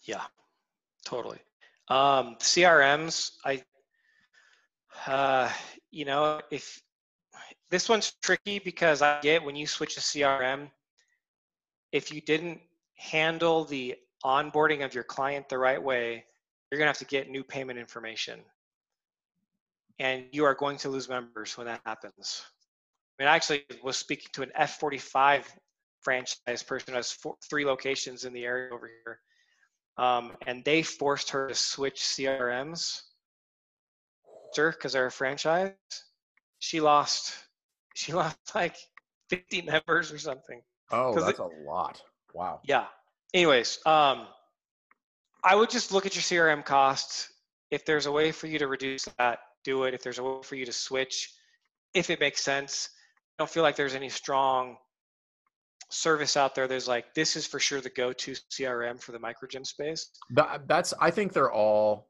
[0.02, 0.22] Yeah,
[1.04, 1.38] totally.
[1.88, 3.64] Um, CRMs, I,
[5.08, 5.50] uh,
[5.90, 6.80] you know, if
[7.68, 10.70] this one's tricky because I get when you switch to CRM,
[11.92, 12.60] if you didn't
[12.96, 16.24] handle the onboarding of your client the right way,
[16.70, 18.40] you're gonna have to get new payment information,
[19.98, 22.42] and you are going to lose members when that happens.
[23.18, 25.44] I mean, I actually was speaking to an F45
[26.02, 29.20] franchise person who has four, three locations in the area over here
[30.00, 33.02] um, and they forced her to switch CRMs.
[34.56, 35.72] Because they're a franchise.
[36.58, 37.34] She lost.
[37.96, 38.76] She lost like
[39.30, 40.62] 50 members or something.
[40.90, 42.02] Oh, that's a lot.
[42.34, 42.60] Wow.
[42.64, 42.86] Yeah.
[43.32, 44.26] Anyways, um,
[45.44, 47.32] I would just look at your CRM costs.
[47.70, 49.94] If there's a way for you to reduce that, do it.
[49.94, 51.32] If there's a way for you to switch,
[51.94, 52.90] if it makes sense.
[53.38, 54.76] I don't feel like there's any strong
[55.90, 59.48] service out there There's like this is for sure the go-to CRM for the micro
[59.48, 60.10] gym space.
[60.30, 60.94] That, that's.
[61.00, 62.08] I think they're all.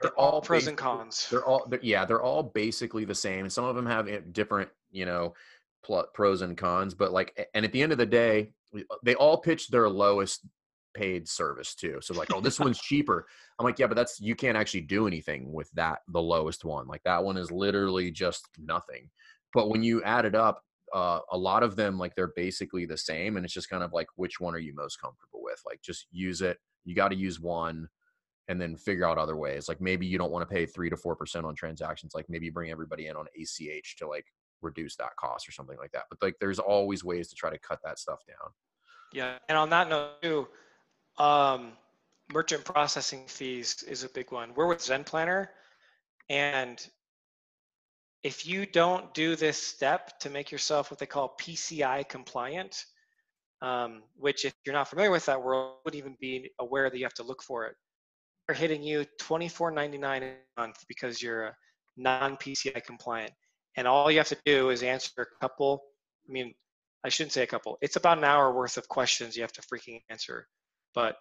[0.00, 1.28] They're all all pros and cons.
[1.30, 1.66] They're all.
[1.68, 3.48] They're, yeah, they're all basically the same.
[3.48, 5.34] Some of them have eh, different, you know,
[5.82, 6.94] pros and cons.
[6.94, 10.46] But like, and at the end of the day, uh, they all pitch their lowest
[10.94, 11.98] paid service too.
[12.00, 13.26] So like, oh, this one's cheaper.
[13.58, 16.00] I'm like, yeah, but that's you can't actually do anything with that.
[16.08, 19.08] The lowest one, like that one, is literally just nothing.
[19.54, 22.96] But when you add it up, uh, a lot of them like they're basically the
[22.98, 25.60] same, and it's just kind of like which one are you most comfortable with?
[25.66, 26.58] Like just use it.
[26.84, 27.88] You got to use one,
[28.48, 29.68] and then figure out other ways.
[29.68, 32.12] Like maybe you don't want to pay three to four percent on transactions.
[32.14, 34.26] Like maybe bring everybody in on ACH to like
[34.62, 36.04] reduce that cost or something like that.
[36.10, 38.50] But like there's always ways to try to cut that stuff down.
[39.12, 40.48] Yeah, and on that note too,
[41.18, 41.72] um,
[42.32, 44.52] merchant processing fees is a big one.
[44.54, 45.50] We're with Zen Planner,
[46.30, 46.84] and
[48.22, 52.84] if you don't do this step to make yourself what they call PCI compliant,
[53.62, 57.04] um, which if you're not familiar with that world, wouldn't even be aware that you
[57.04, 57.74] have to look for it.
[58.46, 61.56] They're hitting you $24.99 a month because you're
[61.96, 63.32] non-PCI compliant,
[63.76, 65.82] and all you have to do is answer a couple.
[66.28, 66.54] I mean,
[67.04, 67.78] I shouldn't say a couple.
[67.80, 70.46] It's about an hour worth of questions you have to freaking answer,
[70.94, 71.16] but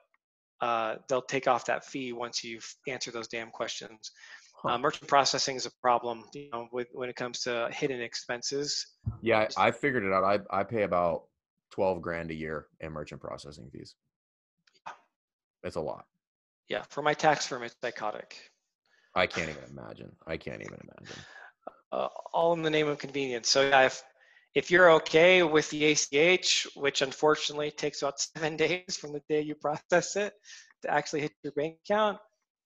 [0.61, 4.11] uh, they'll take off that fee once you've answered those damn questions.
[4.61, 4.73] Huh.
[4.73, 8.85] Uh, merchant processing is a problem, you know, with, when it comes to hidden expenses.
[9.21, 10.23] Yeah, I, I figured it out.
[10.23, 11.23] I I pay about
[11.71, 13.95] twelve grand a year in merchant processing fees.
[15.63, 16.05] It's a lot.
[16.69, 18.35] Yeah, for my tax firm, it's psychotic.
[19.15, 20.11] I can't even imagine.
[20.27, 21.17] I can't even imagine.
[21.91, 23.49] Uh, all in the name of convenience.
[23.49, 24.01] So yeah, if
[24.53, 29.41] if you're okay with the ACH, which unfortunately takes about seven days from the day
[29.41, 30.33] you process it
[30.83, 32.17] to actually hit your bank account,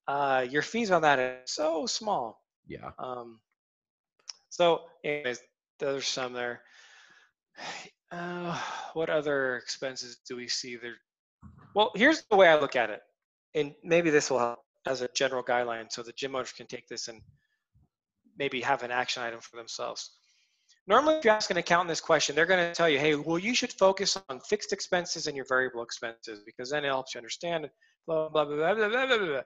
[0.08, 2.40] uh, your fees on that are so small.
[2.66, 2.90] Yeah.
[2.98, 3.40] Um,
[4.48, 5.40] so, anyways,
[5.78, 6.62] there's some there.
[8.12, 8.56] Uh,
[8.94, 10.94] what other expenses do we see there?
[11.74, 13.00] Well, here's the way I look at it,
[13.52, 16.86] and maybe this will help as a general guideline, so the gym owners can take
[16.86, 17.20] this and
[18.38, 20.12] maybe have an action item for themselves.
[20.86, 23.38] Normally, if you ask an accountant this question, they're going to tell you, "Hey, well,
[23.38, 27.18] you should focus on fixed expenses and your variable expenses because then it helps you
[27.18, 27.68] understand."
[28.06, 29.42] Blah blah blah blah blah blah blah.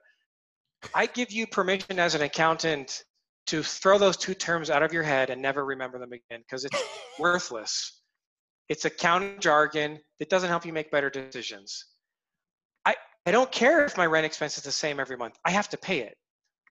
[0.93, 3.03] I give you permission as an accountant
[3.47, 6.65] to throw those two terms out of your head and never remember them again because
[6.65, 6.81] it's
[7.19, 8.01] worthless.
[8.69, 11.85] It's accounting jargon that doesn't help you make better decisions.
[12.85, 15.35] I, I don't care if my rent expense is the same every month.
[15.43, 16.15] I have to pay it.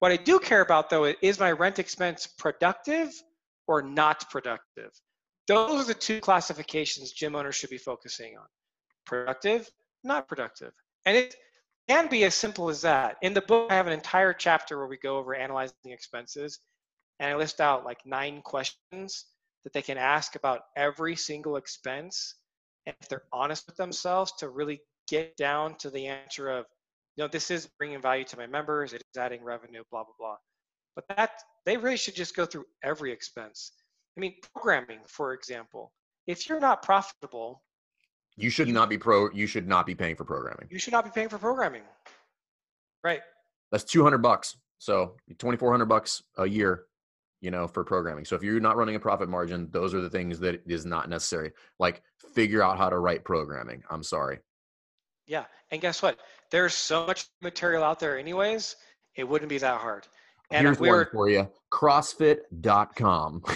[0.01, 3.13] What I do care about though is my rent expense productive
[3.67, 4.89] or not productive?
[5.47, 8.47] Those are the two classifications gym owners should be focusing on.
[9.05, 9.69] Productive,
[10.03, 10.71] not productive.
[11.05, 11.35] And it
[11.87, 13.17] can be as simple as that.
[13.21, 16.57] In the book, I have an entire chapter where we go over analyzing expenses,
[17.19, 19.25] and I list out like nine questions
[19.63, 22.37] that they can ask about every single expense.
[22.87, 26.65] And if they're honest with themselves, to really get down to the answer of,
[27.15, 30.13] you know, this is bringing value to my members, it is adding revenue, blah, blah,
[30.19, 30.35] blah.
[30.95, 31.31] But that,
[31.65, 33.71] they really should just go through every expense.
[34.17, 35.93] I mean, programming, for example,
[36.27, 37.63] if you're not profitable,
[38.37, 39.29] you should not be pro.
[39.31, 40.67] You should not be paying for programming.
[40.69, 41.83] You should not be paying for programming.
[43.03, 43.21] Right.
[43.71, 44.57] That's two hundred bucks.
[44.79, 46.85] So twenty four hundred bucks a year,
[47.41, 48.25] you know, for programming.
[48.25, 51.09] So if you're not running a profit margin, those are the things that is not
[51.09, 51.51] necessary.
[51.77, 52.01] Like
[52.33, 53.83] figure out how to write programming.
[53.89, 54.39] I'm sorry.
[55.27, 56.17] Yeah, and guess what?
[56.51, 58.75] There's so much material out there, anyways.
[59.15, 60.07] It wouldn't be that hard.
[60.51, 63.43] And Here's one for you: CrossFit.com.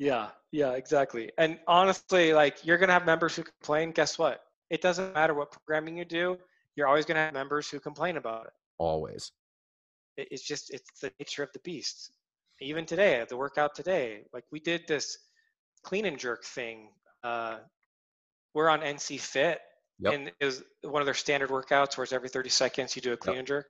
[0.00, 1.30] Yeah, yeah, exactly.
[1.36, 3.90] And honestly, like you're gonna have members who complain.
[3.90, 4.40] Guess what?
[4.70, 6.38] It doesn't matter what programming you do.
[6.74, 8.52] You're always gonna have members who complain about it.
[8.78, 9.30] Always.
[10.16, 12.12] It's just it's the nature of the beast.
[12.62, 15.18] Even today, at the workout today, like we did this
[15.84, 16.88] clean and jerk thing.
[17.22, 17.58] Uh,
[18.54, 19.60] we're on NC Fit,
[19.98, 20.14] yep.
[20.14, 23.12] and it was one of their standard workouts where it's every 30 seconds you do
[23.12, 23.40] a clean yep.
[23.40, 23.66] and jerk.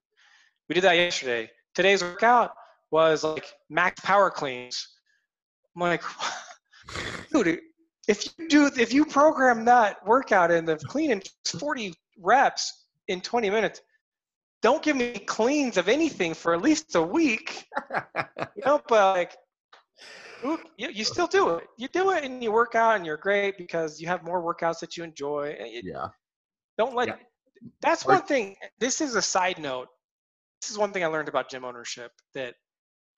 [0.68, 1.50] We did that yesterday.
[1.74, 2.52] Today's workout
[2.90, 4.88] was like max power cleans
[5.76, 6.02] I'm like,
[7.32, 7.60] dude,
[8.08, 13.20] if you do, if you program that workout in the clean and 40 reps in
[13.20, 13.80] 20 minutes,
[14.62, 17.64] don't give me cleans of anything for at least a week.
[17.90, 19.36] you know, but like,
[20.42, 21.66] you, you still do it.
[21.76, 24.80] You do it and you work out and you're great because you have more workouts
[24.80, 25.56] that you enjoy.
[25.82, 26.08] yeah.
[26.78, 27.08] Don't let.
[27.08, 27.14] Yeah.
[27.82, 28.56] That's one thing.
[28.78, 29.88] This is a side note.
[30.62, 32.54] This is one thing I learned about gym ownership that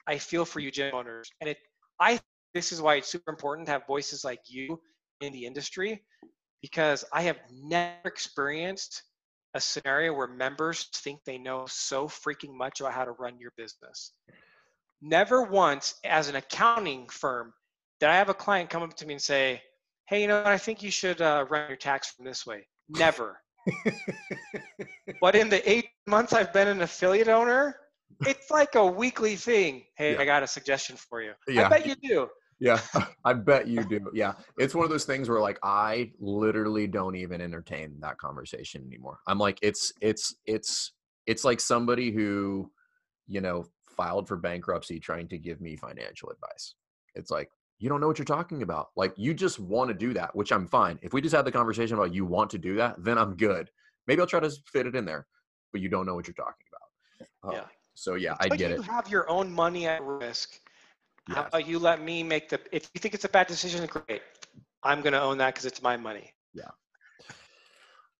[0.06, 1.58] I feel for you gym owners, and it.
[2.00, 2.20] I
[2.54, 4.80] this is why it's super important to have voices like you
[5.20, 6.02] in the industry
[6.60, 9.02] because I have never experienced
[9.54, 13.52] a scenario where members think they know so freaking much about how to run your
[13.56, 14.12] business.
[15.02, 17.52] Never once, as an accounting firm,
[18.00, 19.60] did I have a client come up to me and say,
[20.08, 22.66] Hey, you know, I think you should uh, run your tax from this way.
[22.88, 23.38] Never.
[25.20, 27.76] but in the eight months I've been an affiliate owner,
[28.26, 29.84] it's like a weekly thing.
[29.96, 30.20] Hey, yeah.
[30.20, 31.32] I got a suggestion for you.
[31.48, 31.66] Yeah.
[31.66, 32.28] I bet you do
[32.62, 32.80] yeah,
[33.24, 34.08] I bet you do.
[34.14, 38.84] Yeah, it's one of those things where like I literally don't even entertain that conversation
[38.86, 39.18] anymore.
[39.26, 40.92] I'm like, it's it's it's
[41.26, 42.70] it's like somebody who,
[43.26, 46.74] you know, filed for bankruptcy trying to give me financial advice.
[47.14, 48.88] It's like you don't know what you're talking about.
[48.96, 50.98] Like you just want to do that, which I'm fine.
[51.02, 53.70] If we just had the conversation about you want to do that, then I'm good.
[54.06, 55.26] Maybe I'll try to fit it in there,
[55.72, 57.50] but you don't know what you're talking about.
[57.50, 57.68] Um, yeah.
[57.94, 58.76] So yeah, I get you it.
[58.76, 60.60] You have your own money at risk
[61.28, 61.36] Yes.
[61.36, 62.60] How about you let me make the?
[62.72, 64.22] If you think it's a bad decision, great.
[64.82, 66.32] I'm going to own that because it's my money.
[66.52, 66.70] Yeah.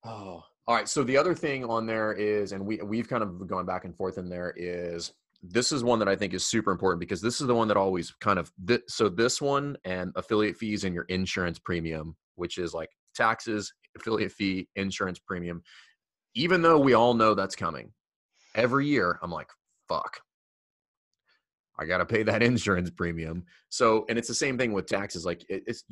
[0.05, 0.89] Oh, all right.
[0.89, 3.97] So the other thing on there is, and we we've kind of gone back and
[3.97, 5.13] forth in there is
[5.43, 7.77] this is one that I think is super important because this is the one that
[7.77, 12.59] always kind of th- so this one and affiliate fees and your insurance premium, which
[12.59, 15.63] is like taxes, affiliate fee, insurance premium.
[16.35, 17.93] Even though we all know that's coming
[18.55, 19.49] every year, I'm like,
[19.89, 20.21] fuck,
[21.79, 23.45] I got to pay that insurance premium.
[23.69, 25.27] So, and it's the same thing with taxes.
[25.27, 25.85] Like it, it's,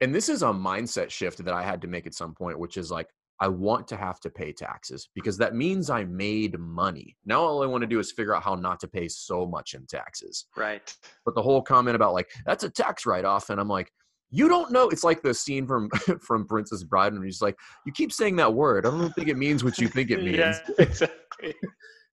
[0.00, 2.76] and this is a mindset shift that I had to make at some point, which
[2.76, 3.08] is like,
[3.40, 7.16] I want to have to pay taxes because that means I made money.
[7.24, 9.74] Now all I want to do is figure out how not to pay so much
[9.74, 10.46] in taxes.
[10.56, 10.94] Right.
[11.24, 13.90] But the whole comment about like that's a tax write off and I'm like
[14.30, 15.88] you don't know it's like the scene from
[16.20, 18.86] from Princess Bride and he's like you keep saying that word.
[18.86, 20.36] I don't think it means what you think it means.
[20.36, 21.54] yeah, exactly.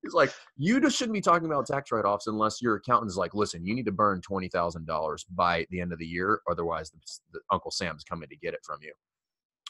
[0.04, 3.18] He's like, you just shouldn't be talking about tax write offs unless your accountant is
[3.18, 6.40] like, listen, you need to burn $20,000 by the end of the year.
[6.50, 7.00] Otherwise, the,
[7.34, 8.94] the, Uncle Sam's coming to get it from you.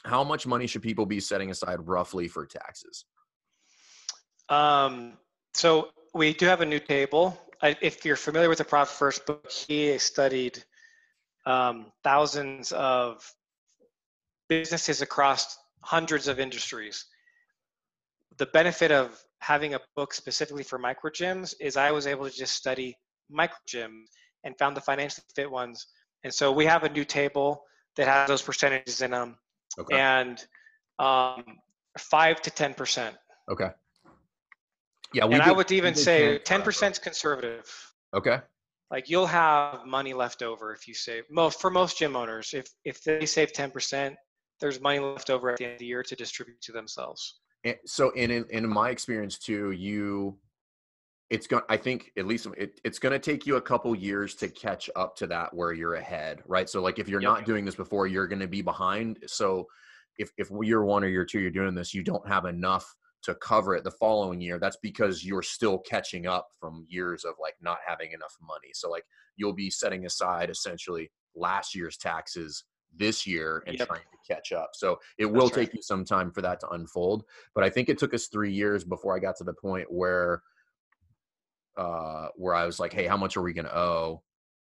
[0.04, 3.04] How much money should people be setting aside roughly for taxes?
[4.48, 5.18] Um,
[5.54, 7.38] so we do have a new table.
[7.62, 10.62] I, if you're familiar with the Profit First book, he studied
[11.46, 13.30] um, thousands of
[14.48, 17.04] businesses across hundreds of industries.
[18.38, 22.36] The benefit of having a book specifically for micro gyms is I was able to
[22.36, 22.96] just study
[23.30, 24.06] micro gyms
[24.44, 25.86] and found the financially fit ones.
[26.24, 27.64] And so we have a new table
[27.96, 29.36] that has those percentages in them.
[29.78, 29.98] Okay.
[29.98, 30.44] And
[30.98, 31.44] um,
[31.98, 33.16] five to ten percent.
[33.50, 33.70] Okay.
[35.14, 37.64] Yeah, and I would even say ten percent is conservative.
[38.14, 38.38] Okay.
[38.90, 42.54] Like you'll have money left over if you save most for most gym owners.
[42.54, 44.16] If if they save ten percent,
[44.60, 47.40] there's money left over at the end of the year to distribute to themselves
[47.84, 50.36] so in, in in my experience too you
[51.30, 53.94] it's going to, i think at least it, it's going to take you a couple
[53.94, 57.30] years to catch up to that where you're ahead right so like if you're yep.
[57.30, 59.66] not doing this before you're going to be behind so
[60.18, 63.34] if if year one or year two you're doing this, you don't have enough to
[63.36, 64.58] cover it the following year.
[64.58, 68.70] That's because you're still catching up from years of like not having enough money.
[68.74, 69.04] So like
[69.36, 72.64] you'll be setting aside essentially last year's taxes
[72.96, 73.88] this year and yep.
[73.88, 74.70] trying to catch up.
[74.74, 75.76] So it will That's take right.
[75.76, 77.24] you some time for that to unfold.
[77.54, 80.42] But I think it took us three years before I got to the point where
[81.78, 84.22] uh where I was like, hey, how much are we gonna owe?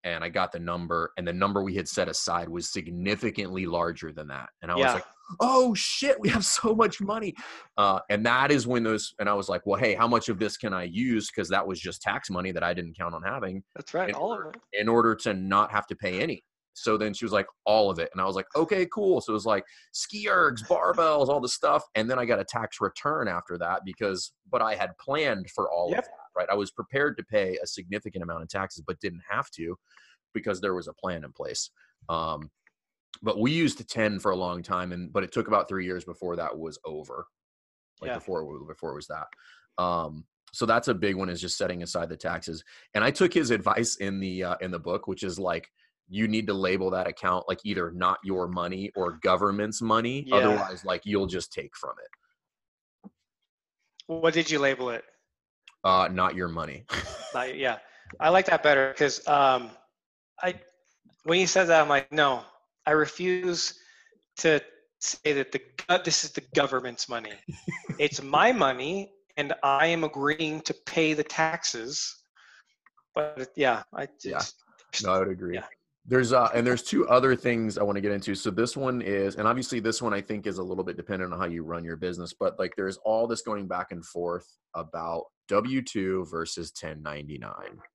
[0.03, 4.13] And I got the number, and the number we had set aside was significantly larger
[4.13, 4.51] than that.
[4.61, 4.85] And I yeah.
[4.85, 5.05] was like,
[5.41, 7.35] oh shit, we have so much money.
[7.79, 10.39] Uh, and that is when those, and I was like, well, hey, how much of
[10.39, 11.31] this can I use?
[11.31, 13.63] Because that was just tax money that I didn't count on having.
[13.75, 14.61] That's right, all order, of it.
[14.79, 16.45] In order to not have to pay any.
[16.75, 18.11] So then she was like, all of it.
[18.13, 19.21] And I was like, okay, cool.
[19.21, 21.85] So it was like ski ergs, barbells, all the stuff.
[21.95, 25.71] And then I got a tax return after that because, but I had planned for
[25.71, 26.01] all yep.
[26.01, 26.49] of that, right?
[26.51, 29.76] I was prepared to pay a significant amount of taxes, but didn't have to
[30.32, 31.70] because there was a plan in place.
[32.09, 32.51] Um,
[33.22, 36.05] but we used 10 for a long time and but it took about three years
[36.05, 37.26] before that was over
[38.01, 38.14] like yeah.
[38.14, 39.28] before before it was that
[39.78, 42.64] um so that's a big one is just setting aside the taxes
[42.95, 45.70] and i took his advice in the uh, in the book which is like
[46.09, 50.24] you need to label that account like either not your money or government's money.
[50.26, 50.37] Yeah.
[50.37, 53.11] Otherwise, like you'll just take from it.
[54.07, 55.05] What did you label it?
[55.85, 56.85] Uh, not your money.
[57.35, 57.78] not, yeah,
[58.18, 59.70] I like that better because um,
[60.43, 60.55] I
[61.24, 62.43] when you said that, I'm like, no,
[62.87, 63.78] I refuse
[64.39, 64.61] to
[65.01, 65.61] say that the
[66.05, 67.32] this is the government's money.
[67.99, 72.22] it's my money, and I am agreeing to pay the taxes.
[73.14, 74.55] But yeah, I just,
[75.03, 75.55] yeah, no, I would agree.
[75.55, 75.64] Yeah.
[76.07, 78.35] There's uh and there's two other things I want to get into.
[78.35, 81.32] So this one is and obviously this one I think is a little bit dependent
[81.32, 84.47] on how you run your business, but like there's all this going back and forth
[84.74, 87.53] about W2 versus 1099.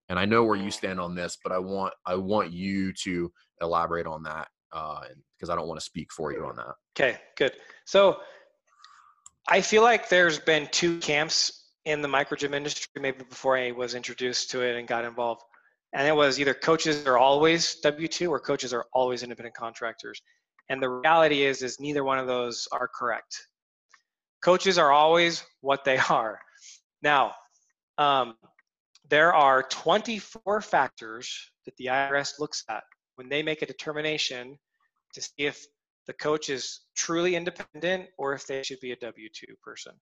[0.10, 3.32] And I know where you stand on this, but I want I want you to
[3.62, 5.02] elaborate on that uh
[5.38, 6.76] because I don't want to speak for you on that.
[6.98, 7.54] Okay, good.
[7.86, 8.18] So
[9.48, 13.72] I feel like there's been two camps in the micro gym industry maybe before I
[13.72, 15.42] was introduced to it and got involved
[15.94, 20.22] and it was either coaches are always w2 or coaches are always independent contractors
[20.70, 23.48] and the reality is is neither one of those are correct
[24.44, 26.40] coaches are always what they are
[27.02, 27.34] now
[27.98, 28.36] um,
[29.10, 32.84] there are 24 factors that the irs looks at
[33.16, 34.58] when they make a determination
[35.14, 35.66] to see if
[36.08, 39.94] the coach is truly independent or if they should be a w2 person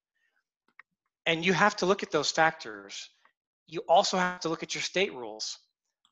[1.25, 3.09] and you have to look at those factors
[3.67, 5.57] you also have to look at your state rules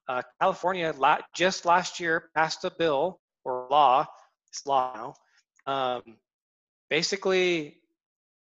[0.08, 4.06] uh, California la- just last year passed a bill or law,
[4.50, 5.14] it's law now.
[5.72, 6.18] Um,
[6.90, 7.82] basically,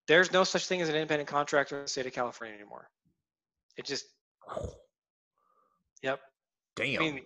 [0.09, 2.89] there's no such thing as an independent contractor in the state of California anymore.
[3.77, 4.07] It just,
[6.03, 6.21] yep.
[6.75, 6.97] Damn.
[6.97, 7.21] I mean,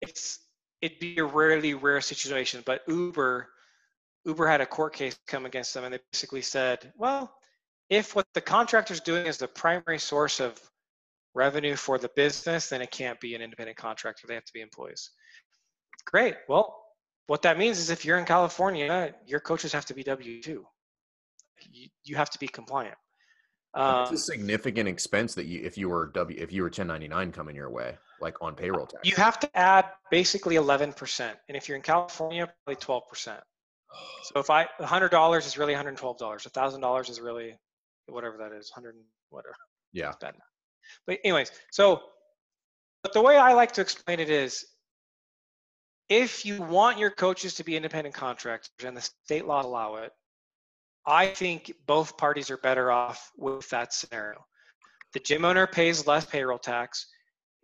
[0.00, 0.40] it's
[0.80, 3.48] it'd be a rarely rare situation, but Uber,
[4.24, 7.32] Uber had a court case come against them, and they basically said, well,
[7.88, 10.60] if what the contractor's doing is the primary source of
[11.34, 14.26] revenue for the business, then it can't be an independent contractor.
[14.26, 15.10] They have to be employees.
[16.04, 16.36] Great.
[16.48, 16.78] Well,
[17.26, 20.66] what that means is if you're in California, your coaches have to be W two.
[21.70, 22.96] You, you have to be compliant.
[23.74, 27.32] Um, it's a significant expense that you, if you were W, if you were 1099
[27.32, 29.08] coming your way, like on payroll tax.
[29.08, 33.38] You have to add basically 11%, and if you're in California, probably 12%.
[34.24, 35.96] So if I, $100 is really $112.
[36.18, 37.58] $1,000 is really
[38.06, 38.94] whatever that is, 100
[39.30, 39.54] whatever.
[39.92, 40.12] Yeah.
[41.06, 42.02] But anyways, so
[43.02, 44.64] but the way I like to explain it is
[46.08, 50.12] if you want your coaches to be independent contractors and the state laws allow it,
[51.06, 54.44] I think both parties are better off with that scenario.
[55.12, 57.06] The gym owner pays less payroll tax,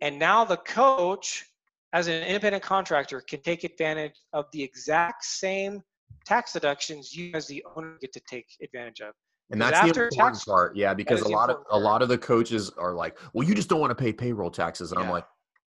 [0.01, 1.45] and now the coach,
[1.93, 5.81] as an independent contractor, can take advantage of the exact same
[6.25, 9.13] tax deductions you as the owner get to take advantage of.
[9.51, 11.67] And that's the important tax, part, yeah, because a lot of part.
[11.71, 14.51] a lot of the coaches are like, "Well, you just don't want to pay payroll
[14.51, 15.05] taxes," and yeah.
[15.07, 15.25] I'm like,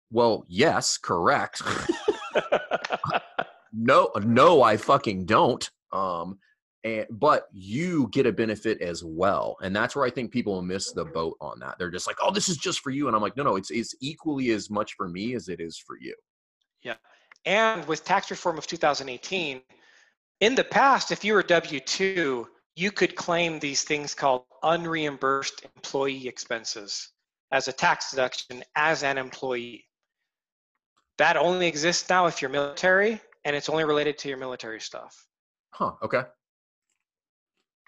[0.10, 1.62] "Well, yes, correct.
[3.74, 6.40] no, no, I fucking don't." Um,
[6.84, 10.92] and but you get a benefit as well, and that's where I think people miss
[10.92, 11.78] the boat on that.
[11.78, 13.72] They're just like, "Oh, this is just for you," and I'm like, "No, no, it's
[13.72, 16.16] it's equally as much for me as it is for you."
[16.82, 16.96] Yeah,
[17.46, 19.62] and with tax reform of 2018,
[20.40, 22.48] in the past, if you were W two
[22.80, 27.12] you could claim these things called unreimbursed employee expenses
[27.52, 29.86] as a tax deduction as an employee.
[31.18, 35.28] That only exists now if you're military and it's only related to your military stuff.
[35.72, 36.24] Huh, okay.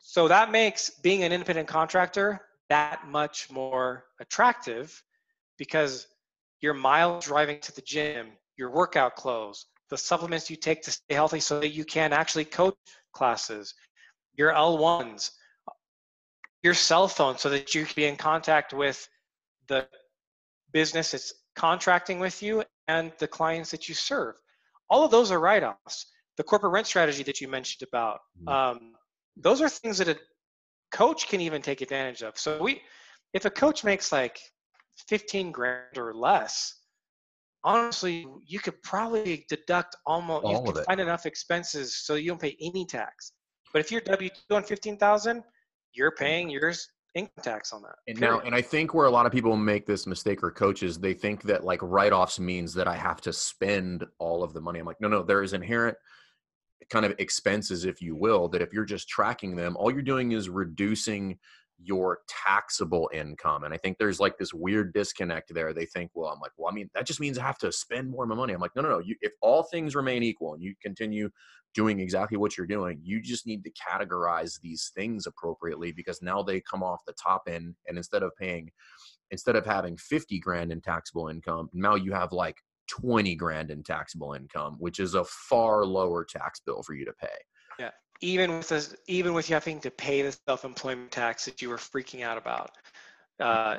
[0.01, 5.01] So that makes being an independent contractor that much more attractive
[5.57, 6.07] because
[6.61, 11.13] your miles driving to the gym, your workout clothes, the supplements you take to stay
[11.15, 12.75] healthy so that you can actually coach
[13.13, 13.73] classes,
[14.35, 15.31] your L1s,
[16.63, 19.07] your cell phone so that you can be in contact with
[19.67, 19.87] the
[20.71, 24.35] business that's contracting with you and the clients that you serve.
[24.89, 26.07] All of those are write offs.
[26.37, 28.51] The corporate rent strategy that you mentioned about, Mhm.
[28.51, 28.95] um,
[29.37, 30.17] those are things that a
[30.91, 32.37] coach can even take advantage of.
[32.37, 32.81] So we,
[33.33, 34.39] if a coach makes like
[35.07, 36.75] 15 grand or less,
[37.63, 42.41] honestly, you could probably deduct almost, All you can find enough expenses so you don't
[42.41, 43.33] pay any tax.
[43.73, 45.43] But if you're W-2 on 15,000,
[45.93, 46.23] you're mm-hmm.
[46.23, 47.95] paying yours income tax on that.
[48.07, 50.97] And now, and I think where a lot of people make this mistake, or coaches,
[50.97, 54.79] they think that like write-offs means that I have to spend all of the money.
[54.79, 55.97] I'm like, no, no, there is inherent
[56.89, 60.31] kind of expenses, if you will, that if you're just tracking them, all you're doing
[60.31, 61.37] is reducing
[61.83, 63.63] your taxable income.
[63.63, 65.73] And I think there's like this weird disconnect there.
[65.73, 68.09] They think, well, I'm like, well, I mean, that just means I have to spend
[68.09, 68.53] more of my money.
[68.53, 68.99] I'm like, no, no, no.
[68.99, 71.29] You, if all things remain equal and you continue
[71.73, 76.43] doing exactly what you're doing, you just need to categorize these things appropriately because now
[76.43, 77.75] they come off the top end.
[77.87, 78.69] And instead of paying,
[79.31, 82.57] instead of having 50 grand in taxable income, now you have like
[82.91, 87.13] 20 grand in taxable income, which is a far lower tax bill for you to
[87.13, 87.27] pay.
[87.79, 87.91] Yeah.
[88.21, 91.77] Even with this, even with you having to pay the self-employment tax that you were
[91.77, 92.71] freaking out about.
[93.39, 93.77] Uh,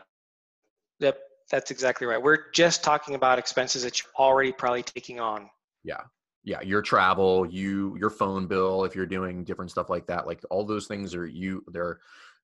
[1.00, 1.18] that
[1.50, 2.20] that's exactly right.
[2.20, 5.50] We're just talking about expenses that you're already probably taking on.
[5.84, 6.00] Yeah.
[6.44, 10.40] Yeah your travel you your phone bill if you're doing different stuff like that like
[10.50, 12.00] all those things are you they're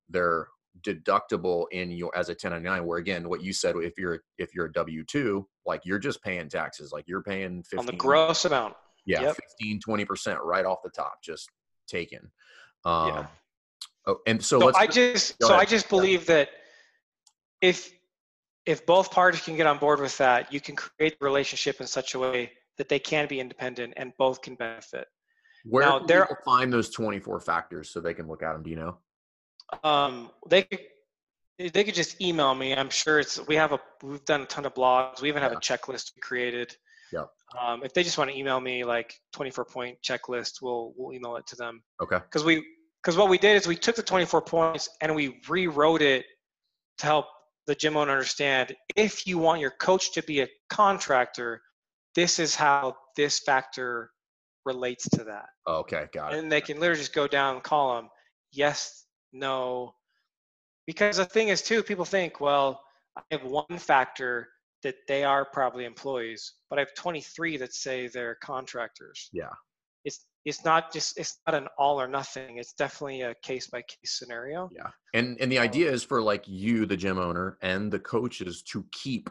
[0.09, 0.47] they're
[0.83, 4.66] deductible in your as a 1099 where again what you said if you're if you're
[4.66, 8.75] a w2 like you're just paying taxes like you're paying 15 on the gross amount.
[9.07, 9.37] yeah Yep.
[9.61, 11.51] 15 20% right off the top just
[11.89, 12.31] taken
[12.85, 13.27] um Yeah.
[14.07, 16.49] oh, and so, So let's I just so I just believe that
[17.61, 17.91] if
[18.66, 21.87] if both parties can get on board with that, you can create the relationship in
[21.87, 25.09] such a way that they can be independent and both can benefit.
[25.64, 28.71] where now, can there- find those 24 factors so they can look at them do
[28.71, 28.99] you know
[29.85, 30.81] um, they could
[31.59, 32.75] they could just email me.
[32.75, 35.21] I'm sure it's we have a we've done a ton of blogs.
[35.21, 35.59] We even have Yeah.
[35.59, 36.77] a checklist we created.
[37.12, 37.25] Yeah.
[37.59, 41.37] Um, if they just want to email me like 24 point checklist, we'll we'll email
[41.37, 42.64] it to them okay because we
[43.03, 46.27] because what we did is we took the 24 points and we rewrote it
[46.99, 47.27] to help
[47.66, 51.62] the gym owner understand if you want your coach to be a contractor,
[52.14, 54.11] this is how this factor
[54.64, 58.09] relates to that okay got it and they can literally just go down call them
[58.53, 59.95] yes no
[60.87, 62.83] because the thing is too people think well
[63.16, 64.49] i have one factor
[64.83, 69.51] that they are probably employees but i have 23 that say they're contractors Yeah.
[70.05, 73.83] it's it's not just it's not an all or nothing it's definitely a case by
[73.83, 74.91] case scenario Yeah.
[75.14, 78.85] And and the idea is for like you, the gym owner, and the coaches to
[78.93, 79.29] keep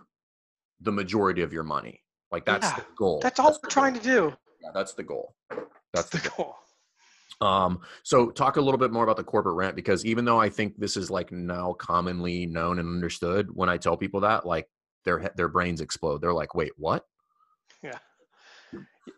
[0.81, 2.03] the majority of your money.
[2.31, 3.19] Like that's Yeah, the goal.
[3.21, 4.01] that's all the we're trying goal.
[4.01, 5.35] to do Yeah, that's the goal.
[5.93, 6.45] That's the the goal.
[6.45, 6.55] goal
[7.39, 10.49] Um, so talk a little bit more about the corporate rent because even though I
[10.49, 14.67] think this is like now commonly known and understood, when I tell people that, like
[15.05, 16.21] their their brains explode.
[16.21, 17.05] They're like, "Wait, what?"
[17.83, 17.97] Yeah.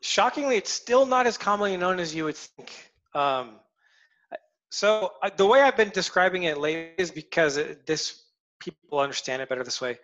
[0.02, 2.92] Shockingly, it's still not as commonly known as you would think.
[3.16, 3.60] Um,
[4.70, 8.24] so uh, the way I've been describing it lately is because it, this
[8.60, 9.98] people understand it better this way.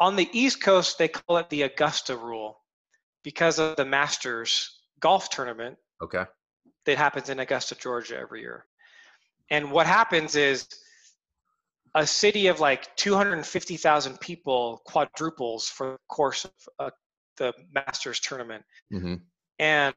[0.00, 2.60] On the East Coast, they call it the Augusta Rule
[3.24, 6.24] because of the Masters golf tournament Okay.
[6.88, 8.64] That happens in Augusta, Georgia every year.
[9.50, 10.66] And what happens is
[11.94, 16.90] a city of like 250,000 people quadruples for the course of uh,
[17.36, 18.64] the Masters tournament.
[18.90, 19.16] hmm
[19.58, 19.94] And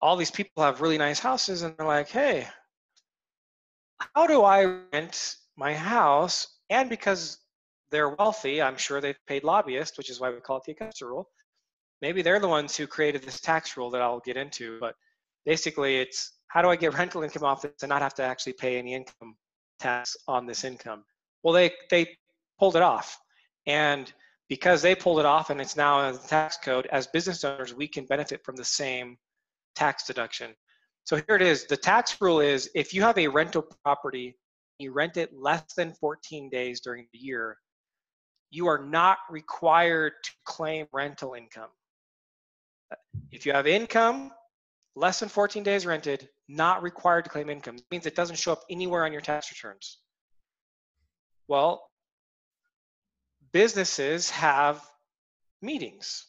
[0.00, 2.46] all these people have really nice houses and they're like, hey,
[4.14, 6.46] how do I rent my house?
[6.70, 7.38] And because
[7.90, 11.06] they're wealthy, I'm sure they've paid lobbyists, which is why we call it the Augusta
[11.06, 11.28] rule.
[12.00, 14.78] Maybe they're the ones who created this tax rule that I'll get into.
[14.78, 14.94] But
[15.48, 18.52] basically, it's how do I get rental income off this and not have to actually
[18.52, 19.34] pay any income
[19.80, 21.04] tax on this income?
[21.42, 22.16] Well, they, they
[22.58, 23.18] pulled it off.
[23.66, 24.12] And
[24.48, 27.74] because they pulled it off and it's now in the tax code, as business owners,
[27.74, 29.16] we can benefit from the same
[29.74, 30.54] tax deduction.
[31.04, 31.64] So here it is.
[31.64, 34.36] The tax rule is if you have a rental property,
[34.78, 37.56] you rent it less than 14 days during the year,
[38.50, 41.70] you are not required to claim rental income.
[43.30, 44.30] If you have income
[44.98, 47.76] less than 14 days rented, not required to claim income.
[47.76, 49.98] It means it doesn't show up anywhere on your tax returns.
[51.46, 51.88] Well,
[53.52, 54.84] businesses have
[55.62, 56.26] meetings.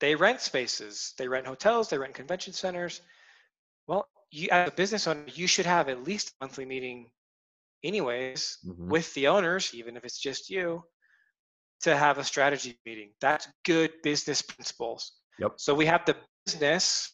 [0.00, 3.00] They rent spaces, they rent hotels, they rent convention centers.
[3.86, 7.10] Well, you as a business owner, you should have at least a monthly meeting
[7.84, 8.88] anyways Mhm.
[8.88, 10.84] with the owners, even if it's just you,
[11.82, 13.14] to have a strategy meeting.
[13.20, 15.12] That's good business principles.
[15.38, 15.52] Yep.
[15.56, 17.13] So we have the business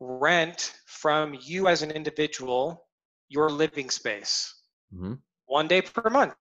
[0.00, 2.86] rent from you as an individual
[3.28, 4.54] your living space.
[4.94, 5.14] Mm-hmm.
[5.46, 6.34] One day per month.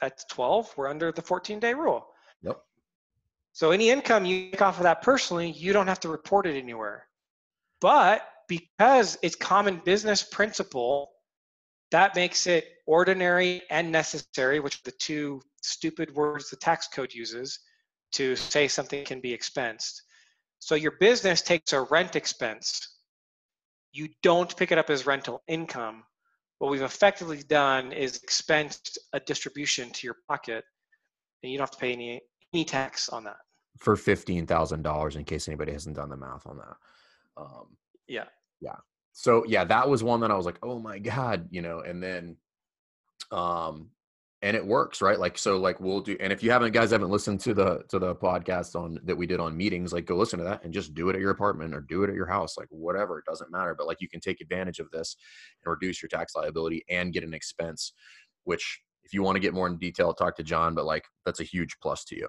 [0.00, 0.74] That's 12.
[0.76, 2.06] We're under the 14 day rule.
[2.42, 2.60] Yep.
[3.52, 6.56] So any income you make off of that personally, you don't have to report it
[6.56, 7.06] anywhere.
[7.80, 11.10] But because it's common business principle,
[11.90, 17.12] that makes it ordinary and necessary, which are the two stupid words the tax code
[17.12, 17.58] uses
[18.12, 20.02] to say something can be expensed.
[20.60, 22.97] So your business takes a rent expense.
[23.98, 26.04] You don't pick it up as rental income.
[26.60, 30.62] What we've effectively done is expensed a distribution to your pocket,
[31.42, 32.20] and you don't have to pay any
[32.54, 33.38] any tax on that.
[33.80, 36.76] For fifteen thousand dollars, in case anybody hasn't done the math on that.
[37.36, 37.76] Um,
[38.06, 38.26] yeah.
[38.60, 38.76] Yeah.
[39.14, 42.00] So yeah, that was one that I was like, oh my god, you know, and
[42.00, 42.36] then,
[43.32, 43.90] um,
[44.42, 45.18] and it works right?
[45.18, 47.98] Like so like we'll do and if you haven't guys haven't listened to the to
[47.98, 50.94] the podcast on that we did on meetings like go listen to that and just
[50.94, 53.50] do it at your apartment or do it at your house like whatever it doesn't
[53.50, 55.16] matter but like you can take advantage of this
[55.64, 57.92] and reduce your tax liability and get an expense
[58.44, 61.40] which if you want to get more in detail talk to john but like that's
[61.40, 62.28] a huge plus to you.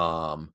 [0.00, 0.52] Um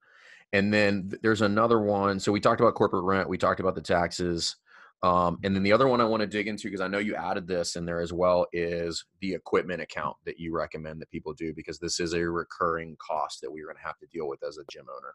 [0.54, 3.82] and then there's another one so we talked about corporate rent we talked about the
[3.82, 4.58] taxes
[5.04, 7.16] um, and then the other one I want to dig into because I know you
[7.16, 11.34] added this in there as well is the equipment account that you recommend that people
[11.34, 14.44] do because this is a recurring cost that we're going to have to deal with
[14.44, 15.14] as a gym owner.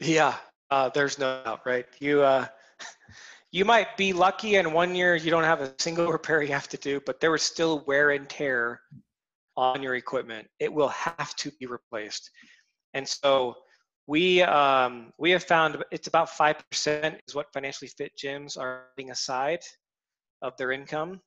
[0.00, 0.34] Yeah,
[0.70, 1.86] uh, there's no doubt, right?
[1.98, 2.46] You uh,
[3.52, 6.68] you might be lucky and one year you don't have a single repair you have
[6.68, 8.80] to do, but there is still wear and tear
[9.58, 10.48] on your equipment.
[10.58, 12.30] It will have to be replaced,
[12.94, 13.56] and so
[14.06, 18.84] we um, we have found it's about five percent is what financially fit gyms are
[18.96, 19.60] putting aside
[20.42, 21.20] of their income,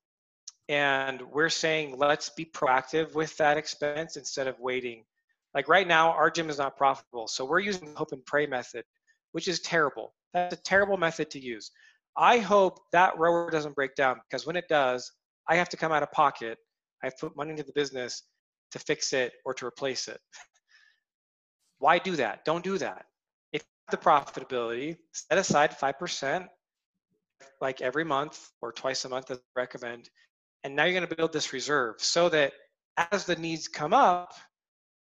[0.69, 5.03] and we're saying let's be proactive with that expense instead of waiting.
[5.53, 8.45] Like right now, our gym is not profitable, so we're using the hope and pray
[8.45, 8.85] method,
[9.31, 10.13] which is terrible.
[10.33, 11.71] That's a terrible method to use.
[12.17, 15.11] I hope that rower doesn't break down because when it does,
[15.47, 16.57] I have to come out of pocket.
[17.03, 18.23] I have put money into the business
[18.71, 20.19] to fix it or to replace it.
[21.79, 22.45] Why do that?
[22.45, 23.05] Don't do that.
[23.53, 26.47] If the profitability, set aside 5%
[27.61, 30.09] like every month or twice a month as I recommend.
[30.63, 32.51] And now you're going to build this reserve so that
[33.11, 34.33] as the needs come up,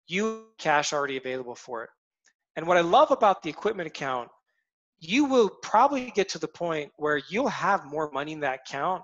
[0.08, 1.90] you cash already available for it.
[2.58, 4.30] And what I love about the equipment account,
[5.00, 9.02] you will probably get to the point where you'll have more money in that account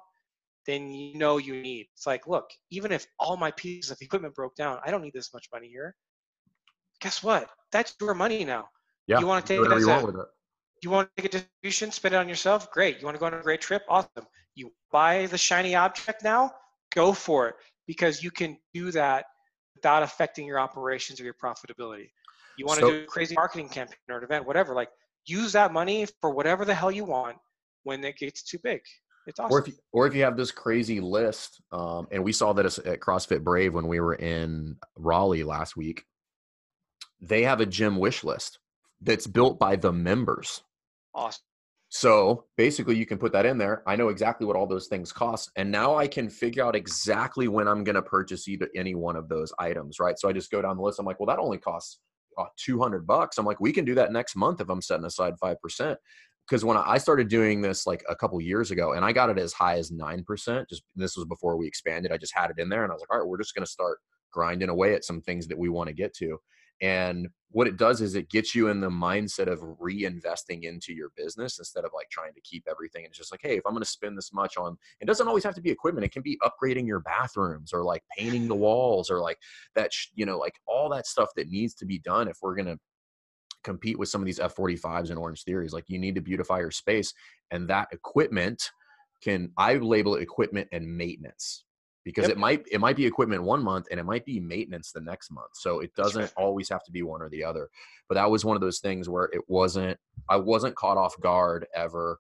[0.68, 1.88] than you know you need.
[1.94, 5.14] It's like, look, even if all my pieces of equipment broke down, I don't need
[5.14, 5.96] this much money here
[7.02, 7.50] guess what?
[7.72, 8.70] That's your money now.
[9.08, 9.20] Yeah.
[9.20, 10.28] You want to take it as you a, it.
[10.82, 12.72] You want to take a distribution, spend it on yourself?
[12.72, 13.00] Great.
[13.00, 13.84] You want to go on a great trip?
[13.90, 14.26] Awesome.
[14.56, 16.52] You buy the shiny object now?
[16.94, 17.56] Go for it
[17.88, 19.26] because you can do that
[19.76, 22.10] without affecting your operations or your profitability.
[22.58, 24.74] You want so, to do a crazy marketing campaign or an event, whatever.
[24.74, 24.90] Like
[25.26, 27.38] use that money for whatever the hell you want
[27.84, 28.82] when it gets too big.
[29.28, 29.52] It's awesome.
[29.52, 32.66] Or if you, or if you have this crazy list, um, and we saw that
[32.66, 36.06] at CrossFit Brave when we were in Raleigh last week
[37.22, 38.60] they have a gym wish list
[39.02, 40.64] that's built by the members.
[41.14, 41.42] Awesome.
[41.94, 43.84] So basically, you can put that in there.
[43.86, 45.52] I know exactly what all those things cost.
[45.58, 49.18] And now I can figure out exactly when I'm going to purchase either any one
[49.18, 50.18] of those items, right?
[50.18, 51.00] So I just go down the list.
[51.00, 52.00] I'm like, well, that only costs
[52.38, 53.38] uh, 200 bucks.
[53.38, 55.98] I'm like, we can do that next month if I'm setting aside 5%.
[56.48, 59.38] Because when I started doing this like a couple years ago, and I got it
[59.38, 62.70] as high as 9%, just this was before we expanded, I just had it in
[62.70, 64.00] there and I was like, all right, we're just going to start
[64.32, 66.40] grinding away at some things that we want to get to.
[66.82, 71.12] And what it does is it gets you in the mindset of reinvesting into your
[71.16, 73.06] business instead of like trying to keep everything.
[73.06, 75.44] It's just like, hey, if I'm going to spend this much on, it doesn't always
[75.44, 76.06] have to be equipment.
[76.06, 79.38] It can be upgrading your bathrooms or like painting the walls or like
[79.76, 82.68] that, you know, like all that stuff that needs to be done if we're going
[82.68, 82.80] to
[83.64, 85.74] compete with some of these F45s and Orange Theories.
[85.74, 87.14] Like you need to beautify your space,
[87.52, 88.72] and that equipment
[89.22, 91.66] can I label it equipment and maintenance
[92.04, 92.32] because yep.
[92.32, 95.32] it might it might be equipment one month and it might be maintenance the next
[95.32, 97.70] month so it doesn't always have to be one or the other
[98.08, 99.97] but that was one of those things where it wasn't
[100.30, 102.20] i wasn't caught off guard ever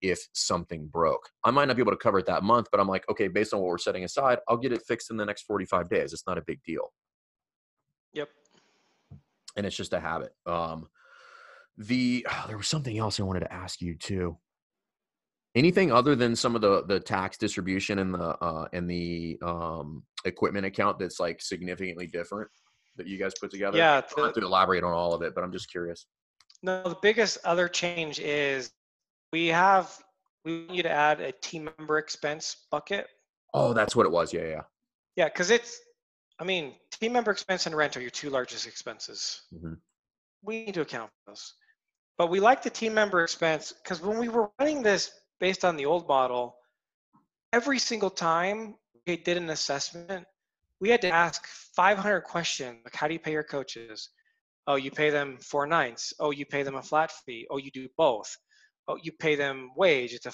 [0.00, 1.28] if something broke.
[1.44, 3.54] I might not be able to cover it that month but i'm like okay based
[3.54, 6.26] on what we're setting aside i'll get it fixed in the next 45 days it's
[6.26, 6.92] not a big deal.
[8.14, 8.28] Yep.
[9.56, 10.88] And it's just a habit um
[11.78, 14.36] the oh, there was something else i wanted to ask you too
[15.54, 20.02] anything other than some of the the tax distribution and the uh and the um
[20.24, 22.48] equipment account that's like significantly different
[22.96, 23.76] that you guys put together?
[23.76, 26.06] Yeah the, have to elaborate on all of it but i'm just curious.
[26.62, 28.72] No the biggest other change is
[29.32, 29.96] we have
[30.44, 33.06] we want you to add a team member expense bucket.
[33.54, 34.32] Oh that's what it was.
[34.32, 34.62] Yeah yeah
[35.16, 35.26] yeah.
[35.26, 35.78] Because it's
[36.38, 39.42] i mean team member expense and rent are your two largest expenses.
[39.54, 39.74] Mm-hmm.
[40.42, 41.54] we need to account for those.
[42.18, 45.10] But we like the team member expense because when we were running this
[45.42, 46.56] based on the old model,
[47.52, 48.76] every single time
[49.06, 50.24] we did an assessment,
[50.80, 51.44] we had to ask
[51.76, 54.10] 500 questions like, how do you pay your coaches?
[54.68, 56.14] Oh, you pay them four ninths.
[56.20, 57.48] Oh, you pay them a flat fee.
[57.50, 58.36] Oh, you do both.
[58.86, 60.14] Oh, you pay them wage.
[60.14, 60.32] It's a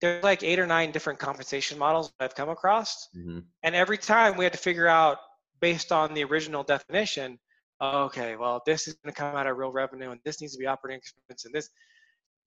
[0.00, 3.40] there's like eight or nine different compensation models I've come across, mm-hmm.
[3.64, 5.18] and every time we had to figure out
[5.60, 7.38] based on the original definition.
[7.82, 10.58] Okay, well, this is going to come out of real revenue, and this needs to
[10.58, 11.68] be operating expense, and this.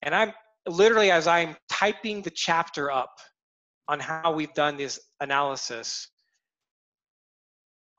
[0.02, 0.32] And I'm
[0.68, 3.18] literally as I'm typing the chapter up
[3.88, 6.08] on how we've done this analysis,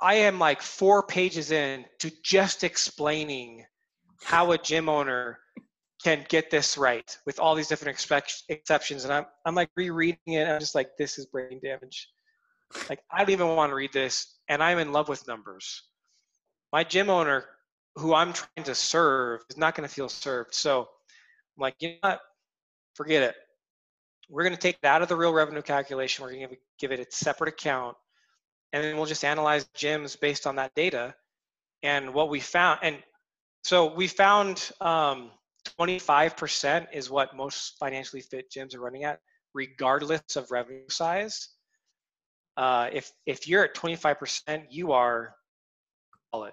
[0.00, 3.64] I am like four pages in to just explaining
[4.22, 5.38] how a gym owner
[6.02, 9.04] can get this right with all these different expect- exceptions.
[9.04, 10.48] And I'm, I'm like rereading it.
[10.48, 12.08] I'm just like, this is brain damage.
[12.88, 14.38] Like, I don't even want to read this.
[14.48, 15.82] And I'm in love with numbers.
[16.72, 17.44] My gym owner,
[17.96, 20.54] who I'm trying to serve, is not going to feel served.
[20.54, 22.20] So I'm like, you know what?
[23.03, 23.34] Forget it.
[24.30, 26.24] We're going to take it out of the real revenue calculation.
[26.24, 27.96] We're going to give it its separate account
[28.72, 31.16] and then we'll just analyze gyms based on that data.
[31.82, 32.96] And what we found, and
[33.64, 35.32] so we found um,
[35.80, 39.18] 25% is what most financially fit gyms are running at,
[39.53, 41.48] regardless of revenue size.
[42.57, 45.34] Uh, if if you're at 25%, you are
[46.32, 46.53] solid.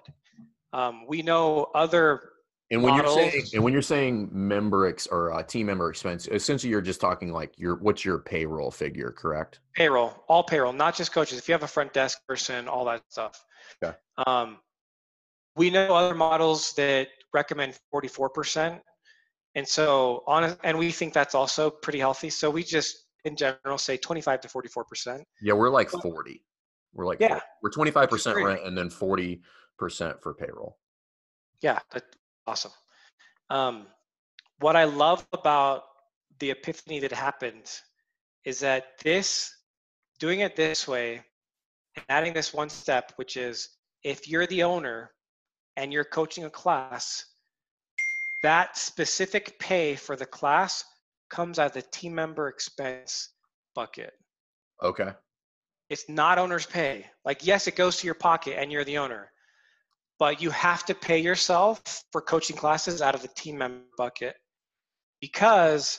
[0.72, 2.32] Um, we know other
[2.70, 5.90] and when models, you're saying and when you're saying member ex, or uh, team member
[5.90, 9.60] expense, essentially you're just talking like your what's your payroll figure, correct?
[9.74, 11.38] Payroll, all payroll, not just coaches.
[11.38, 13.44] If you have a front desk person, all that stuff.
[13.82, 13.96] Okay.
[14.26, 14.58] Um,
[15.56, 18.80] we know other models that recommend 44%,
[19.56, 22.30] and so on, and we think that's also pretty healthy.
[22.30, 25.22] So we just in general say 25 to 44%.
[25.42, 26.42] Yeah, we're like 40.
[26.92, 29.40] We're like yeah, we're 25% rent and then 40%
[30.22, 30.78] for payroll.
[31.62, 31.78] Yeah,
[32.50, 32.72] Awesome.
[33.48, 33.86] Um,
[34.58, 35.84] what I love about
[36.40, 37.70] the epiphany that happened
[38.44, 39.54] is that this,
[40.18, 41.22] doing it this way,
[41.94, 43.68] and adding this one step, which is
[44.02, 45.12] if you're the owner
[45.76, 47.24] and you're coaching a class,
[48.42, 50.84] that specific pay for the class
[51.28, 53.28] comes out of the team member expense
[53.76, 54.12] bucket.
[54.82, 55.12] Okay.
[55.88, 57.06] It's not owner's pay.
[57.24, 59.30] Like, yes, it goes to your pocket and you're the owner,
[60.20, 64.36] but you have to pay yourself for coaching classes out of the team member bucket
[65.20, 65.98] because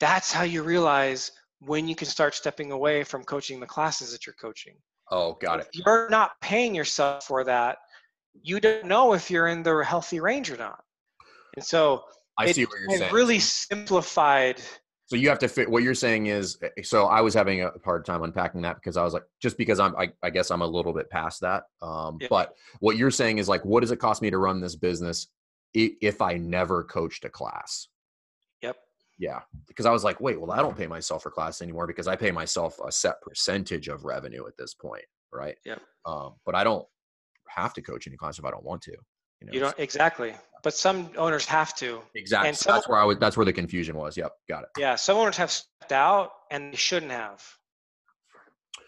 [0.00, 4.26] that's how you realize when you can start stepping away from coaching the classes that
[4.26, 4.74] you're coaching.
[5.10, 5.68] Oh, got it.
[5.72, 7.76] If you're not paying yourself for that,
[8.42, 10.82] you don't know if you're in the healthy range or not.
[11.56, 12.04] And so
[12.38, 13.12] I it, see what you're saying.
[13.12, 14.62] really simplified
[15.08, 15.70] so you have to fit.
[15.70, 18.98] What you're saying is, eh, so I was having a hard time unpacking that because
[18.98, 21.64] I was like, just because I'm, I, I guess I'm a little bit past that.
[21.80, 22.26] Um, yeah.
[22.28, 25.28] But what you're saying is like, what does it cost me to run this business
[25.72, 27.88] if I never coached a class?
[28.60, 28.76] Yep.
[29.18, 32.06] Yeah, because I was like, wait, well, I don't pay myself for class anymore because
[32.06, 35.56] I pay myself a set percentage of revenue at this point, right?
[35.64, 35.78] Yeah.
[36.04, 36.86] Um, but I don't
[37.48, 38.92] have to coach any class if I don't want to.
[39.40, 39.52] You, know?
[39.54, 42.00] you don't exactly but some owners have to.
[42.14, 42.52] Exactly.
[42.52, 43.18] So that's where I was.
[43.18, 44.16] That's where the confusion was.
[44.16, 44.32] Yep.
[44.48, 44.68] Got it.
[44.78, 44.96] Yeah.
[44.96, 47.42] Some owners have stepped out and they shouldn't have.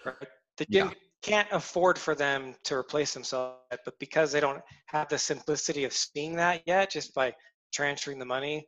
[0.04, 0.14] Right?
[0.56, 0.90] They yeah.
[1.22, 5.92] can't afford for them to replace themselves, but because they don't have the simplicity of
[5.92, 7.34] seeing that yet, just by
[7.72, 8.66] transferring the money,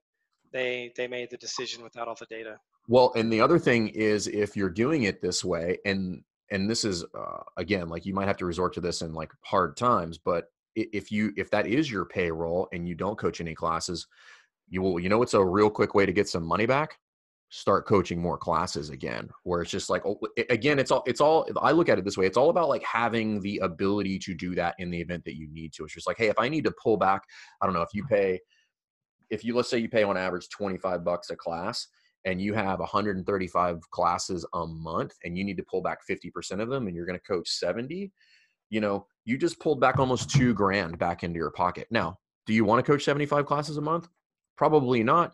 [0.52, 2.56] they they made the decision without all the data.
[2.88, 6.84] Well, and the other thing is, if you're doing it this way, and and this
[6.84, 10.18] is uh, again like you might have to resort to this in like hard times,
[10.18, 14.06] but if you if that is your payroll and you don't coach any classes
[14.72, 16.98] you will you know it's a real quick way to get some money back?
[17.50, 20.18] Start coaching more classes again where it's just like oh,
[20.48, 22.82] again it's all it's all i look at it this way it's all about like
[22.82, 25.84] having the ability to do that in the event that you need to.
[25.84, 27.22] It's just like hey if i need to pull back
[27.60, 28.14] i don't know if you mm-hmm.
[28.14, 28.40] pay
[29.28, 31.88] if you let's say you pay on average 25 bucks a class
[32.24, 36.70] and you have 135 classes a month and you need to pull back 50% of
[36.70, 38.10] them and you're going to coach 70
[38.72, 41.86] you know, you just pulled back almost two grand back into your pocket.
[41.90, 44.08] Now, do you want to coach 75 classes a month?
[44.56, 45.32] Probably not.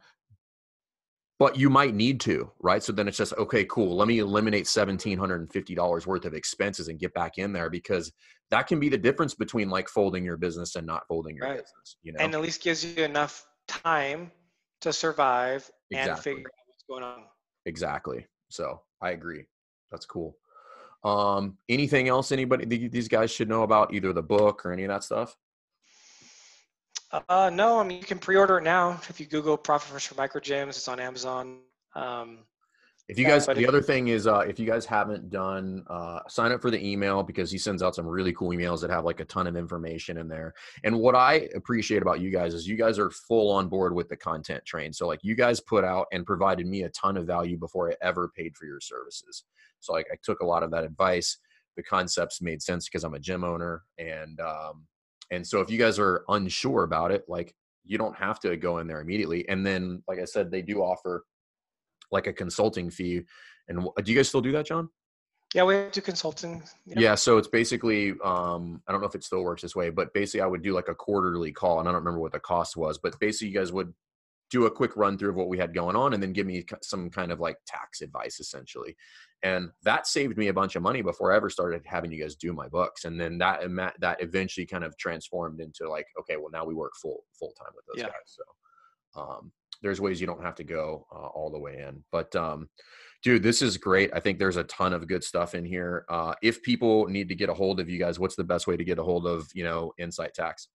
[1.39, 2.83] But you might need to, right?
[2.83, 3.97] So then it's just, okay, cool.
[3.97, 8.13] Let me eliminate $1,750 worth of expenses and get back in there because
[8.51, 11.61] that can be the difference between like folding your business and not folding your right.
[11.61, 12.19] business, you know?
[12.19, 14.33] And at least gives you enough time
[14.81, 16.11] to survive exactly.
[16.11, 17.25] and figure out what's going on.
[17.67, 18.27] Exactly.
[18.49, 19.45] So I agree.
[19.93, 20.37] That's cool.
[21.05, 24.89] Um, anything else anybody these guys should know about either the book or any of
[24.89, 25.37] that stuff?
[27.29, 30.15] Uh, no, I mean you can pre-order it now if you Google "Profit First for
[30.17, 31.59] Micro Gyms." It's on Amazon.
[31.95, 32.41] Um,
[33.09, 36.21] If you guys, but the other thing is, uh, if you guys haven't done, uh,
[36.29, 39.07] sign up for the email because he sends out some really cool emails that have
[39.07, 40.53] like a ton of information in there.
[40.85, 44.11] And what I appreciate about you guys is you guys are full on board with
[44.11, 44.93] the content train.
[44.93, 47.95] So like you guys put out and provided me a ton of value before I
[48.03, 49.45] ever paid for your services.
[49.81, 51.39] So like I took a lot of that advice.
[51.77, 54.87] The concepts made sense because I'm a gym owner, and um,
[55.31, 57.55] and so if you guys are unsure about it, like
[57.85, 59.49] you don't have to go in there immediately.
[59.49, 61.25] And then, like I said, they do offer
[62.11, 63.23] like a consulting fee.
[63.69, 64.89] And do you guys still do that, John?
[65.55, 66.63] Yeah, we do consulting.
[66.87, 66.99] Yep.
[66.99, 67.15] Yeah.
[67.15, 70.43] So it's basically, um, I don't know if it still works this way, but basically
[70.43, 72.99] I would do like a quarterly call, and I don't remember what the cost was,
[72.99, 73.93] but basically you guys would
[74.51, 76.65] do a quick run through of what we had going on, and then give me
[76.83, 78.97] some kind of like tax advice, essentially.
[79.43, 82.35] And that saved me a bunch of money before I ever started having you guys
[82.35, 83.05] do my books.
[83.05, 83.61] And then that
[84.01, 87.73] that eventually kind of transformed into like, okay, well now we work full full time
[87.77, 88.09] with those Yeah.
[88.09, 88.37] guys.
[88.39, 92.35] So um, there's ways you don't have to go uh, all the way in, but
[92.35, 92.69] um,
[93.25, 96.33] dude this is great i think there's a ton of good stuff in here uh,
[96.41, 98.85] if people need to get a hold of you guys what's the best way to
[98.85, 100.69] get a hold of you know insight tax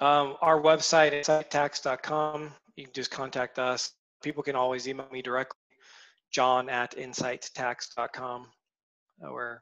[0.00, 2.52] Um, our website, insighttax.com.
[2.76, 3.92] You can just contact us.
[4.22, 5.58] People can always email me directly,
[6.32, 8.46] john at insighttax.com.
[9.20, 9.58] We're,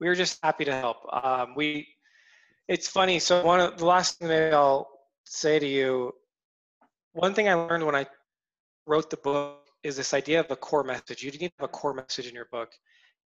[0.00, 0.98] we're just happy to help.
[1.12, 1.88] Um, we,
[2.68, 3.18] it's funny.
[3.18, 4.88] So one of the last thing that I'll
[5.24, 6.12] say to you,
[7.12, 8.06] one thing I learned when I
[8.86, 11.22] wrote the book is this idea of a core message.
[11.22, 12.70] You need to have a core message in your book.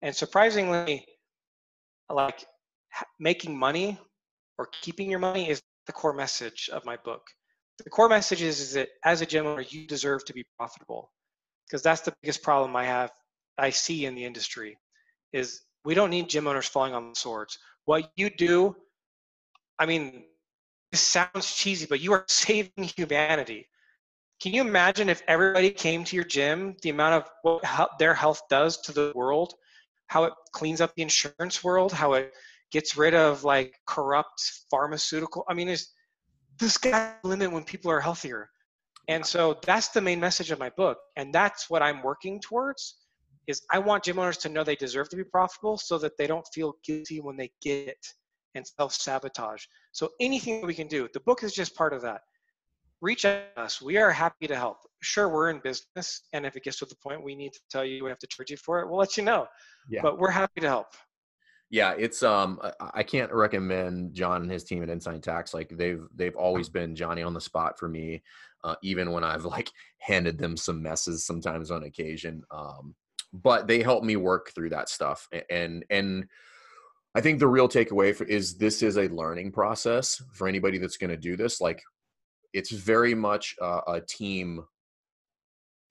[0.03, 1.05] And surprisingly,
[2.09, 2.45] like
[3.19, 3.99] making money
[4.59, 7.23] or keeping your money is the core message of my book.
[7.83, 11.11] The core message is, is that as a gym owner, you deserve to be profitable
[11.67, 13.11] because that's the biggest problem I have,
[13.59, 14.79] I see in the industry
[15.33, 17.59] is we don't need gym owners falling on swords.
[17.85, 18.77] What you do,
[19.79, 20.25] I mean,
[20.93, 23.69] this sounds cheesy, but you are saving humanity.
[24.41, 28.43] Can you imagine if everybody came to your gym, the amount of what their health
[28.51, 29.55] does to the world,
[30.09, 32.33] how it cleans up the insurance world, how it
[32.71, 35.45] gets rid of like corrupt pharmaceutical.
[35.49, 35.93] I mean, there's
[36.59, 38.49] the sky's the limit when people are healthier.
[39.09, 40.99] And so that's the main message of my book.
[41.17, 42.97] And that's what I'm working towards
[43.47, 46.27] is I want gym owners to know they deserve to be profitable so that they
[46.27, 48.07] don't feel guilty when they get it
[48.55, 49.65] and self-sabotage.
[49.93, 52.23] So anything that we can do, the book is just part of that.
[53.03, 53.83] Reach out to us.
[53.83, 54.79] We are happy to help.
[55.03, 56.23] Sure, we're in business.
[56.33, 58.27] And if it gets to the point we need to tell you we have to
[58.27, 59.47] charge you for it, we'll let you know.
[59.91, 60.01] Yeah.
[60.01, 60.87] But we're happy to help.
[61.75, 62.61] Yeah it's um
[62.95, 66.95] I- can't recommend john and his team at insight tax like they've they've always been
[66.95, 68.23] johnny on the spot for me
[68.63, 72.95] uh, even when i've like handed them some messes sometimes on occasion um
[73.33, 76.29] but they help me work through that stuff and and
[77.17, 80.97] i think the real takeaway for, is this is a learning process for anybody that's
[80.97, 81.83] going to do this like
[82.53, 84.65] it's very much uh, a team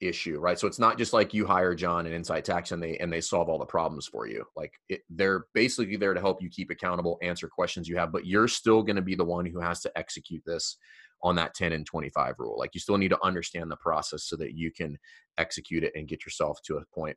[0.00, 0.58] issue right?
[0.58, 3.20] So it's not just like you hire john and insight tax and they and they
[3.20, 4.44] solve all the problems for you.
[4.56, 8.26] Like it, they're basically there to help you keep accountable answer questions you have but
[8.26, 10.76] you're still going to be the one who has to execute this
[11.22, 12.58] on that 10 and 25 rule.
[12.58, 14.98] Like you still need to understand the process so that you can
[15.38, 17.16] execute it and get yourself to a point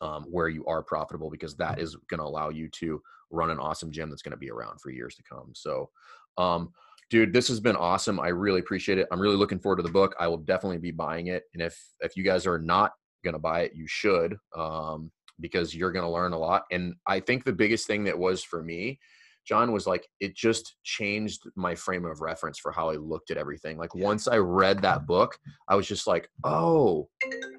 [0.00, 3.60] um, where you are profitable because that is going to allow you to run an
[3.60, 5.52] awesome gym that's going to be around for years to come.
[5.54, 5.88] So
[6.36, 6.72] um,
[7.12, 8.18] dude this has been awesome.
[8.18, 9.06] I really appreciate it.
[9.12, 10.14] I'm really looking forward to the book.
[10.18, 11.44] I will definitely be buying it.
[11.52, 12.92] And if if you guys are not
[13.22, 16.64] going to buy it you should um, because you're going to learn a lot.
[16.72, 18.98] And i think the biggest thing that was for me
[19.46, 23.36] john was like it just changed my frame of reference for how i looked at
[23.36, 23.76] everything.
[23.76, 25.36] Like once i read that book
[25.68, 27.08] i was just like oh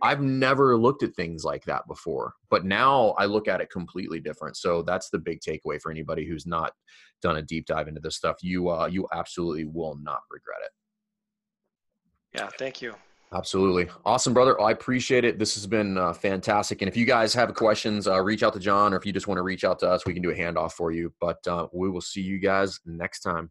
[0.01, 2.33] i've never looked at things like that before.
[2.49, 4.57] But now i look at it completely different.
[4.57, 6.73] So that's the big takeaway for anybody who's not
[7.21, 8.37] done a deep dive into this stuff.
[8.41, 10.71] You uh you absolutely will not regret it.
[12.39, 12.95] Yeah, thank you.
[13.33, 13.89] Absolutely.
[14.05, 14.59] Awesome, brother.
[14.61, 15.39] I appreciate it.
[15.39, 16.81] This has been uh, fantastic.
[16.81, 19.27] And if you guys have questions, uh, reach out to John, or if you just
[19.27, 21.11] want to reach out to us, we can do a handoff for you.
[21.19, 23.49] But uh, we will see you guys next time.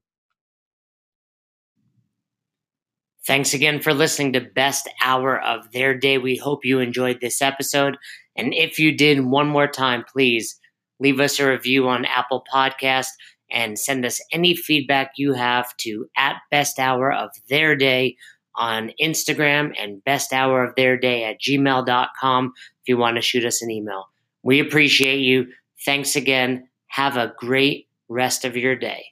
[3.27, 6.19] Thanks again for listening to Best Hour of Their Day.
[6.19, 7.97] We hope you enjoyed this episode.
[8.37, 10.59] And if you did, one more time, please
[11.01, 13.09] leave us a review on Apple Podcast
[13.51, 18.17] and send us any feedback you have to at Best Hour of Their Day
[18.57, 23.45] on Instagram and Best Hour of Their Day at gmail.com if you want to shoot
[23.45, 24.09] us an email.
[24.43, 25.47] We appreciate you.
[25.85, 26.69] Thanks again.
[26.89, 29.12] Have a great rest of your day.